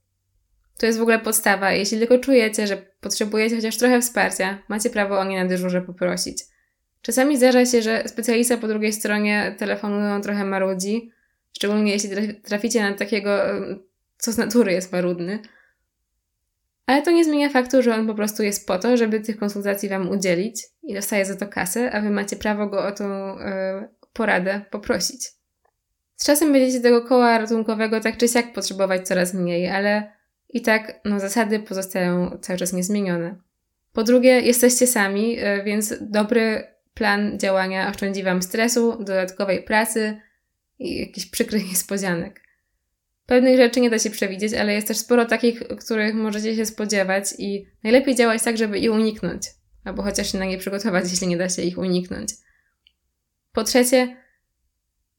To 0.77 0.85
jest 0.85 0.99
w 0.99 1.01
ogóle 1.01 1.19
podstawa. 1.19 1.71
Jeśli 1.71 1.99
tylko 1.99 2.19
czujecie, 2.19 2.67
że 2.67 2.77
potrzebujecie 2.77 3.55
chociaż 3.55 3.77
trochę 3.77 4.01
wsparcia, 4.01 4.63
macie 4.67 4.89
prawo 4.89 5.19
o 5.19 5.23
nie 5.23 5.43
na 5.43 5.49
dyżurze 5.49 5.81
poprosić. 5.81 6.43
Czasami 7.01 7.37
zdarza 7.37 7.65
się, 7.65 7.81
że 7.81 8.03
specjalista 8.07 8.57
po 8.57 8.67
drugiej 8.67 8.93
stronie 8.93 9.55
telefonu 9.57 10.21
trochę 10.21 10.45
marudzi, 10.45 11.11
szczególnie 11.53 11.91
jeśli 11.91 12.33
traficie 12.33 12.81
na 12.81 12.93
takiego, 12.93 13.39
co 14.17 14.31
z 14.31 14.37
natury 14.37 14.71
jest 14.71 14.91
marudny. 14.91 15.39
Ale 16.85 17.01
to 17.01 17.11
nie 17.11 17.25
zmienia 17.25 17.49
faktu, 17.49 17.81
że 17.81 17.95
on 17.95 18.07
po 18.07 18.15
prostu 18.15 18.43
jest 18.43 18.67
po 18.67 18.79
to, 18.79 18.97
żeby 18.97 19.19
tych 19.19 19.37
konsultacji 19.37 19.89
Wam 19.89 20.09
udzielić 20.09 20.63
i 20.83 20.93
dostaje 20.93 21.25
za 21.25 21.35
to 21.35 21.47
kasę, 21.47 21.91
a 21.91 22.01
Wy 22.01 22.09
macie 22.09 22.35
prawo 22.35 22.67
go 22.67 22.85
o 22.85 22.91
tą 22.91 23.39
y, 23.39 23.43
poradę 24.13 24.61
poprosić. 24.71 25.31
Z 26.15 26.25
czasem 26.25 26.51
będziecie 26.51 26.79
tego 26.79 27.01
koła 27.01 27.37
ratunkowego 27.37 27.99
tak 27.99 28.17
czy 28.17 28.27
siak 28.27 28.53
potrzebować 28.53 29.07
coraz 29.07 29.33
mniej, 29.33 29.69
ale 29.69 30.11
i 30.49 30.61
tak 30.61 30.99
no, 31.05 31.19
zasady 31.19 31.59
pozostają 31.59 32.37
cały 32.41 32.59
czas 32.59 32.73
niezmienione. 32.73 33.35
Po 33.93 34.03
drugie, 34.03 34.41
jesteście 34.41 34.87
sami, 34.87 35.39
y, 35.39 35.63
więc 35.63 35.93
dobry 36.01 36.63
plan 36.93 37.39
działania 37.39 37.89
oszczędzi 37.89 38.23
Wam 38.23 38.41
stresu, 38.41 38.97
dodatkowej 39.03 39.63
pracy 39.63 40.21
i 40.79 40.99
jakichś 40.99 41.27
przykrych 41.27 41.69
niespodzianek. 41.69 42.41
Pewnych 43.25 43.57
rzeczy 43.57 43.81
nie 43.81 43.89
da 43.89 43.99
się 43.99 44.09
przewidzieć, 44.09 44.53
ale 44.53 44.73
jest 44.73 44.87
też 44.87 44.97
sporo 44.97 45.25
takich, 45.25 45.59
których 45.59 46.15
możecie 46.15 46.55
się 46.55 46.65
spodziewać 46.65 47.25
i 47.37 47.65
najlepiej 47.83 48.15
działać 48.15 48.43
tak, 48.43 48.57
żeby 48.57 48.79
ich 48.79 48.91
uniknąć, 48.91 49.43
albo 49.83 50.03
chociaż 50.03 50.31
się 50.31 50.37
na 50.37 50.45
nie 50.45 50.57
przygotować, 50.57 51.11
jeśli 51.11 51.27
nie 51.27 51.37
da 51.37 51.49
się 51.49 51.61
ich 51.61 51.77
uniknąć. 51.77 52.29
Po 53.51 53.63
trzecie, 53.63 54.17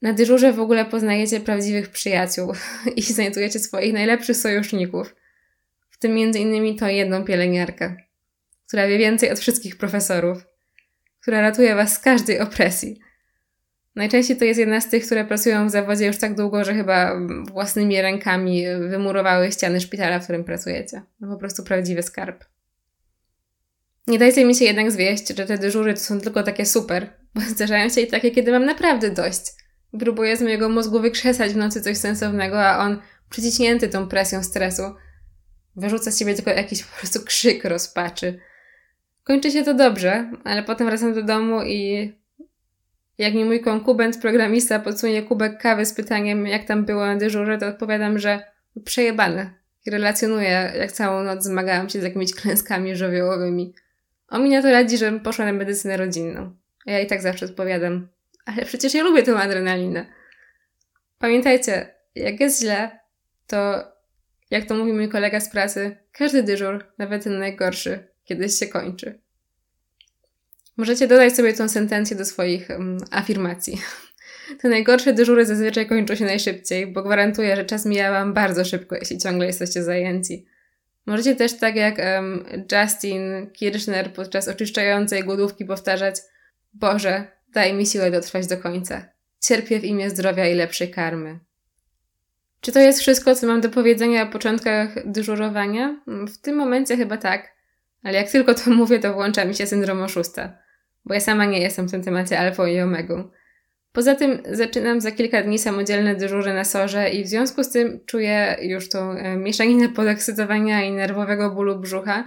na 0.02 0.12
dyżurze 0.12 0.52
w 0.52 0.60
ogóle 0.60 0.84
poznajecie 0.84 1.40
prawdziwych 1.40 1.88
przyjaciół 1.88 2.52
i 2.96 3.02
znajdujecie 3.02 3.58
swoich 3.58 3.92
najlepszych 3.92 4.36
sojuszników, 4.36 5.14
w 5.90 5.98
tym 5.98 6.14
między 6.14 6.38
innymi 6.38 6.76
to 6.76 6.88
jedną 6.88 7.24
pielęgniarkę, 7.24 7.96
która 8.68 8.88
wie 8.88 8.98
więcej 8.98 9.30
od 9.30 9.38
wszystkich 9.38 9.76
profesorów, 9.76 10.44
która 11.20 11.40
ratuje 11.40 11.74
was 11.74 11.94
z 11.94 11.98
każdej 11.98 12.40
opresji. 12.40 13.00
Najczęściej 13.94 14.36
to 14.36 14.44
jest 14.44 14.60
jedna 14.60 14.80
z 14.80 14.90
tych, 14.90 15.06
które 15.06 15.24
pracują 15.24 15.66
w 15.66 15.70
zawodzie 15.70 16.06
już 16.06 16.18
tak 16.18 16.34
długo, 16.34 16.64
że 16.64 16.74
chyba 16.74 17.20
własnymi 17.52 18.02
rękami 18.02 18.64
wymurowały 18.88 19.52
ściany 19.52 19.80
szpitala, 19.80 20.20
w 20.20 20.24
którym 20.24 20.44
pracujecie. 20.44 21.02
No 21.20 21.28
po 21.28 21.36
prostu 21.36 21.64
prawdziwy 21.64 22.02
skarb. 22.02 22.44
Nie 24.06 24.18
dajcie 24.18 24.44
mi 24.44 24.54
się 24.54 24.64
jednak 24.64 24.92
zwieść, 24.92 25.28
że 25.28 25.46
te 25.46 25.58
dyżury 25.58 25.94
to 25.94 26.00
są 26.00 26.20
tylko 26.20 26.42
takie 26.42 26.66
super, 26.66 27.10
bo 27.34 27.40
zdarzają 27.54 27.88
się 27.88 28.00
i 28.00 28.06
takie, 28.06 28.30
kiedy 28.30 28.52
mam 28.52 28.64
naprawdę 28.64 29.10
dość. 29.10 29.40
Próbuję 29.98 30.36
z 30.36 30.42
mojego 30.42 30.68
mózgu 30.68 31.00
wykrzesać 31.00 31.52
w 31.52 31.56
nocy 31.56 31.80
coś 31.80 31.96
sensownego, 31.96 32.62
a 32.62 32.78
on, 32.78 33.02
przyciśnięty 33.30 33.88
tą 33.88 34.08
presją 34.08 34.42
stresu, 34.42 34.82
wyrzuca 35.76 36.10
z 36.10 36.18
siebie 36.18 36.34
tylko 36.34 36.50
jakiś 36.50 36.82
po 36.82 36.98
prostu 36.98 37.24
krzyk 37.24 37.64
rozpaczy. 37.64 38.38
Kończy 39.24 39.50
się 39.50 39.64
to 39.64 39.74
dobrze, 39.74 40.30
ale 40.44 40.62
potem 40.62 40.86
wracam 40.86 41.14
do 41.14 41.22
domu 41.22 41.62
i 41.62 42.12
jak 43.18 43.34
mi 43.34 43.44
mój 43.44 43.60
konkubent, 43.60 44.20
programista, 44.20 44.78
podsunie 44.78 45.22
kubek 45.22 45.58
kawy 45.58 45.86
z 45.86 45.94
pytaniem, 45.94 46.46
jak 46.46 46.64
tam 46.64 46.84
było 46.84 47.06
na 47.06 47.16
dyżurze, 47.16 47.58
to 47.58 47.66
odpowiadam, 47.66 48.18
że 48.18 48.42
przejebane. 48.84 49.54
I 49.86 49.90
relacjonuję, 49.90 50.72
jak 50.78 50.92
całą 50.92 51.22
noc 51.22 51.44
zmagałam 51.44 51.88
się 51.88 52.00
z 52.00 52.02
jakimiś 52.02 52.34
klęskami 52.34 52.96
żywiołowymi. 52.96 53.74
On 54.28 54.44
mi 54.44 54.50
na 54.50 54.62
to 54.62 54.70
radzi, 54.70 54.98
żebym 54.98 55.20
poszła 55.20 55.44
na 55.44 55.52
medycynę 55.52 55.96
rodzinną. 55.96 56.56
A 56.86 56.90
ja 56.90 57.00
i 57.00 57.06
tak 57.06 57.22
zawsze 57.22 57.46
odpowiadam, 57.46 58.08
Ale 58.44 58.64
przecież 58.64 58.94
ja 58.94 59.02
lubię 59.02 59.22
tę 59.22 59.36
adrenalinę. 59.36 60.06
Pamiętajcie, 61.18 61.94
jak 62.14 62.40
jest 62.40 62.60
źle, 62.60 62.98
to 63.46 63.84
jak 64.50 64.64
to 64.64 64.74
mówi 64.74 64.92
mój 64.92 65.08
kolega 65.08 65.40
z 65.40 65.48
pracy, 65.48 65.96
każdy 66.12 66.42
dyżur, 66.42 66.84
nawet 66.98 67.24
ten 67.24 67.38
najgorszy, 67.38 68.08
kiedyś 68.24 68.58
się 68.58 68.66
kończy. 68.66 69.23
Możecie 70.76 71.08
dodać 71.08 71.36
sobie 71.36 71.52
tą 71.52 71.68
sentencję 71.68 72.16
do 72.16 72.24
swoich 72.24 72.70
um, 72.70 72.98
afirmacji. 73.10 73.80
Te 74.60 74.68
najgorsze 74.68 75.12
dyżury 75.12 75.46
zazwyczaj 75.46 75.86
kończą 75.86 76.14
się 76.14 76.24
najszybciej, 76.24 76.86
bo 76.86 77.02
gwarantuję, 77.02 77.56
że 77.56 77.64
czas 77.64 77.86
mija 77.86 78.10
Wam 78.10 78.34
bardzo 78.34 78.64
szybko, 78.64 78.96
jeśli 78.96 79.18
ciągle 79.18 79.46
jesteście 79.46 79.82
zajęci. 79.82 80.46
Możecie 81.06 81.36
też 81.36 81.58
tak 81.58 81.76
jak 81.76 81.98
um, 81.98 82.44
Justin 82.72 83.50
Kirchner 83.52 84.12
podczas 84.12 84.48
oczyszczającej 84.48 85.24
głodówki 85.24 85.64
powtarzać 85.64 86.16
Boże, 86.74 87.24
daj 87.48 87.74
mi 87.74 87.86
siłę 87.86 88.10
dotrwać 88.10 88.46
do 88.46 88.56
końca. 88.56 89.04
Cierpię 89.40 89.80
w 89.80 89.84
imię 89.84 90.10
zdrowia 90.10 90.48
i 90.48 90.54
lepszej 90.54 90.90
karmy. 90.90 91.38
Czy 92.60 92.72
to 92.72 92.80
jest 92.80 93.00
wszystko, 93.00 93.34
co 93.34 93.46
mam 93.46 93.60
do 93.60 93.68
powiedzenia 93.68 94.22
o 94.22 94.26
początkach 94.26 95.10
dyżurowania? 95.10 96.00
W 96.06 96.38
tym 96.38 96.56
momencie 96.56 96.96
chyba 96.96 97.16
tak, 97.16 97.52
ale 98.02 98.14
jak 98.14 98.30
tylko 98.30 98.54
to 98.54 98.70
mówię, 98.80 98.98
to 98.98 99.14
włącza 99.14 99.44
mi 99.44 99.54
się 99.54 99.66
syndrom 99.66 100.02
oszusta, 100.02 100.58
bo 101.04 101.14
ja 101.14 101.20
sama 101.20 101.44
nie 101.44 101.60
jestem 101.60 101.88
w 101.88 101.90
tym 101.90 102.02
temacie 102.02 102.38
alfą 102.38 102.66
i 102.66 102.80
omegą. 102.80 103.30
Poza 103.92 104.14
tym 104.14 104.42
zaczynam 104.52 105.00
za 105.00 105.10
kilka 105.10 105.42
dni 105.42 105.58
samodzielne 105.58 106.14
dyżury 106.14 106.54
na 106.54 106.64
sorze 106.64 107.10
i 107.10 107.24
w 107.24 107.28
związku 107.28 107.64
z 107.64 107.70
tym 107.70 108.00
czuję 108.06 108.56
już 108.62 108.88
tą 108.88 109.10
e, 109.10 109.36
mieszaninę 109.36 109.88
podekscytowania 109.88 110.84
i 110.84 110.92
nerwowego 110.92 111.50
bólu 111.50 111.78
brzucha. 111.78 112.24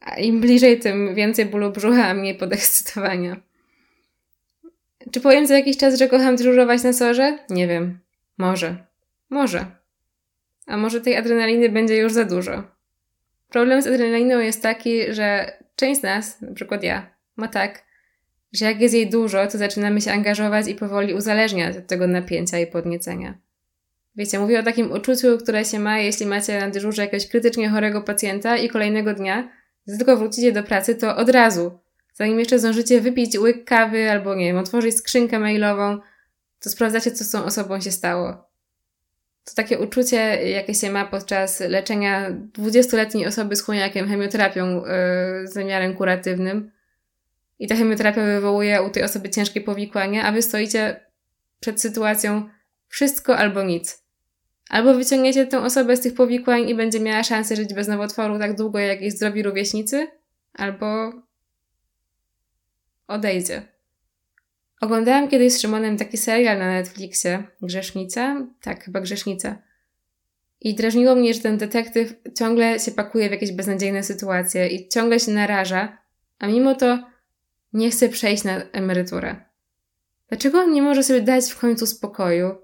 A 0.00 0.16
im 0.16 0.40
bliżej, 0.40 0.78
tym 0.78 1.14
więcej 1.14 1.46
bólu 1.46 1.70
brzucha, 1.70 2.06
a 2.06 2.14
mniej 2.14 2.34
podekscytowania. 2.34 3.36
Czy 5.12 5.20
powiem 5.20 5.46
za 5.46 5.54
jakiś 5.54 5.76
czas, 5.76 5.98
że 5.98 6.08
kocham 6.08 6.36
dyżurować 6.36 6.82
na 6.82 6.92
sorze? 6.92 7.38
Nie 7.50 7.68
wiem. 7.68 7.98
Może. 8.38 8.76
Może. 9.30 9.66
A 10.66 10.76
może 10.76 11.00
tej 11.00 11.16
adrenaliny 11.16 11.68
będzie 11.68 11.96
już 11.96 12.12
za 12.12 12.24
dużo. 12.24 12.62
Problem 13.48 13.82
z 13.82 13.86
adrenaliną 13.86 14.38
jest 14.38 14.62
taki, 14.62 15.12
że 15.14 15.52
część 15.76 16.00
z 16.00 16.02
nas, 16.02 16.40
na 16.40 16.54
przykład 16.54 16.82
ja, 16.82 17.10
ma 17.36 17.48
tak, 17.48 17.84
że 18.52 18.64
jak 18.64 18.80
jest 18.80 18.94
jej 18.94 19.10
dużo, 19.10 19.46
to 19.46 19.58
zaczynamy 19.58 20.00
się 20.00 20.12
angażować 20.12 20.68
i 20.68 20.74
powoli 20.74 21.14
uzależniać 21.14 21.76
od 21.76 21.86
tego 21.86 22.06
napięcia 22.06 22.58
i 22.58 22.66
podniecenia. 22.66 23.38
Wiecie, 24.16 24.38
mówię 24.38 24.60
o 24.60 24.62
takim 24.62 24.92
uczuciu, 24.92 25.38
które 25.38 25.64
się 25.64 25.78
ma, 25.78 25.98
jeśli 25.98 26.26
macie 26.26 26.60
na 26.60 26.70
dyżurze 26.70 27.02
jakiegoś 27.02 27.28
krytycznie 27.28 27.68
chorego 27.68 28.02
pacjenta 28.02 28.56
i 28.56 28.68
kolejnego 28.68 29.14
dnia, 29.14 29.48
gdy 29.86 29.96
tylko 29.96 30.16
wrócicie 30.16 30.52
do 30.52 30.62
pracy, 30.62 30.94
to 30.94 31.16
od 31.16 31.28
razu, 31.28 31.78
zanim 32.14 32.38
jeszcze 32.38 32.58
zdążycie 32.58 33.00
wypić 33.00 33.38
łyk 33.38 33.64
kawy 33.64 34.10
albo, 34.10 34.34
nie 34.34 34.44
wiem, 34.44 34.58
otworzyć 34.58 34.96
skrzynkę 34.96 35.38
mailową, 35.38 35.98
to 36.60 36.70
sprawdzacie, 36.70 37.10
co 37.10 37.24
z 37.24 37.30
tą 37.30 37.44
osobą 37.44 37.80
się 37.80 37.90
stało. 37.90 38.52
To 39.44 39.54
takie 39.56 39.78
uczucie, 39.78 40.16
jakie 40.50 40.74
się 40.74 40.90
ma 40.90 41.04
podczas 41.04 41.60
leczenia 41.60 42.30
20-letniej 42.30 43.26
osoby 43.26 43.56
z 43.56 43.62
chłoniakiem 43.62 44.08
chemioterapią 44.08 44.76
yy, 44.76 44.82
z 45.48 45.52
zamiarem 45.52 45.94
kuratywnym, 45.94 46.70
i 47.62 47.66
ta 47.66 47.76
chemioterapia 47.76 48.24
wywołuje 48.24 48.82
u 48.82 48.90
tej 48.90 49.02
osoby 49.02 49.30
ciężkie 49.30 49.60
powikłania, 49.60 50.24
a 50.24 50.32
wy 50.32 50.42
stoicie 50.42 51.06
przed 51.60 51.80
sytuacją 51.80 52.48
wszystko 52.88 53.36
albo 53.38 53.62
nic. 53.62 54.02
Albo 54.70 54.94
wyciągniecie 54.94 55.46
tę 55.46 55.60
osobę 55.60 55.96
z 55.96 56.00
tych 56.00 56.14
powikłań 56.14 56.68
i 56.68 56.74
będzie 56.74 57.00
miała 57.00 57.22
szansę 57.22 57.56
żyć 57.56 57.74
bez 57.74 57.88
nowotworu 57.88 58.38
tak 58.38 58.56
długo, 58.56 58.78
jak 58.78 59.00
jej 59.00 59.10
zdrowi 59.10 59.42
rówieśnicy, 59.42 60.06
albo 60.54 61.12
odejdzie. 63.08 63.62
Oglądałam 64.80 65.28
kiedyś 65.28 65.52
z 65.52 65.60
Szymonem 65.60 65.96
taki 65.96 66.16
serial 66.16 66.58
na 66.58 66.72
Netflixie, 66.72 67.42
Grzesznica? 67.60 68.46
Tak, 68.62 68.84
chyba 68.84 69.00
Grzesznica. 69.00 69.58
I 70.60 70.74
drażniło 70.74 71.14
mnie, 71.14 71.34
że 71.34 71.40
ten 71.40 71.58
detektyw 71.58 72.14
ciągle 72.38 72.78
się 72.78 72.90
pakuje 72.90 73.28
w 73.28 73.32
jakieś 73.32 73.52
beznadziejne 73.52 74.02
sytuacje 74.02 74.68
i 74.68 74.88
ciągle 74.88 75.20
się 75.20 75.32
naraża, 75.32 75.98
a 76.38 76.46
mimo 76.46 76.74
to 76.74 77.11
nie 77.72 77.90
chce 77.90 78.08
przejść 78.08 78.44
na 78.44 78.62
emeryturę. 78.72 79.36
Dlaczego 80.28 80.58
on 80.58 80.72
nie 80.72 80.82
może 80.82 81.02
sobie 81.02 81.20
dać 81.20 81.52
w 81.52 81.58
końcu 81.58 81.86
spokoju? 81.86 82.54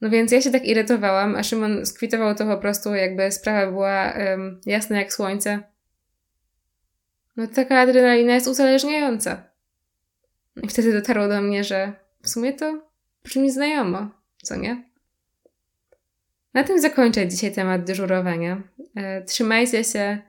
No 0.00 0.10
więc 0.10 0.32
ja 0.32 0.40
się 0.40 0.50
tak 0.50 0.64
irytowałam, 0.64 1.36
a 1.36 1.42
Szymon 1.42 1.86
skwitował 1.86 2.34
to 2.34 2.46
po 2.46 2.58
prostu, 2.58 2.94
jakby 2.94 3.32
sprawa 3.32 3.72
była 3.72 4.12
um, 4.12 4.60
jasna 4.66 4.98
jak 4.98 5.12
słońce. 5.12 5.62
No 7.36 7.46
taka 7.46 7.80
adrenalina 7.80 8.34
jest 8.34 8.46
uzależniająca. 8.46 9.42
I 10.62 10.68
wtedy 10.68 10.92
dotarło 10.92 11.28
do 11.28 11.42
mnie, 11.42 11.64
że 11.64 11.92
w 12.22 12.28
sumie 12.28 12.52
to 12.52 12.88
brzmi 13.24 13.50
znajomo, 13.50 14.10
co 14.42 14.56
nie? 14.56 14.84
Na 16.54 16.64
tym 16.64 16.80
zakończę 16.80 17.28
dzisiaj 17.28 17.52
temat 17.52 17.84
dyżurowania. 17.84 18.62
E, 18.96 19.22
trzymajcie 19.22 19.84
się 19.84 20.22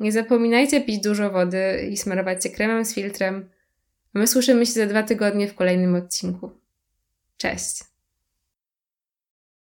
nie 0.00 0.12
zapominajcie 0.12 0.80
pić 0.80 1.02
dużo 1.02 1.30
wody 1.30 1.88
i 1.90 1.96
smarować 1.96 2.42
się 2.42 2.50
kremem 2.50 2.84
z 2.84 2.94
filtrem. 2.94 3.50
My 4.14 4.26
słyszymy 4.26 4.66
się 4.66 4.72
za 4.72 4.86
dwa 4.86 5.02
tygodnie 5.02 5.48
w 5.48 5.54
kolejnym 5.54 5.94
odcinku. 5.94 6.50
Cześć! 7.36 7.89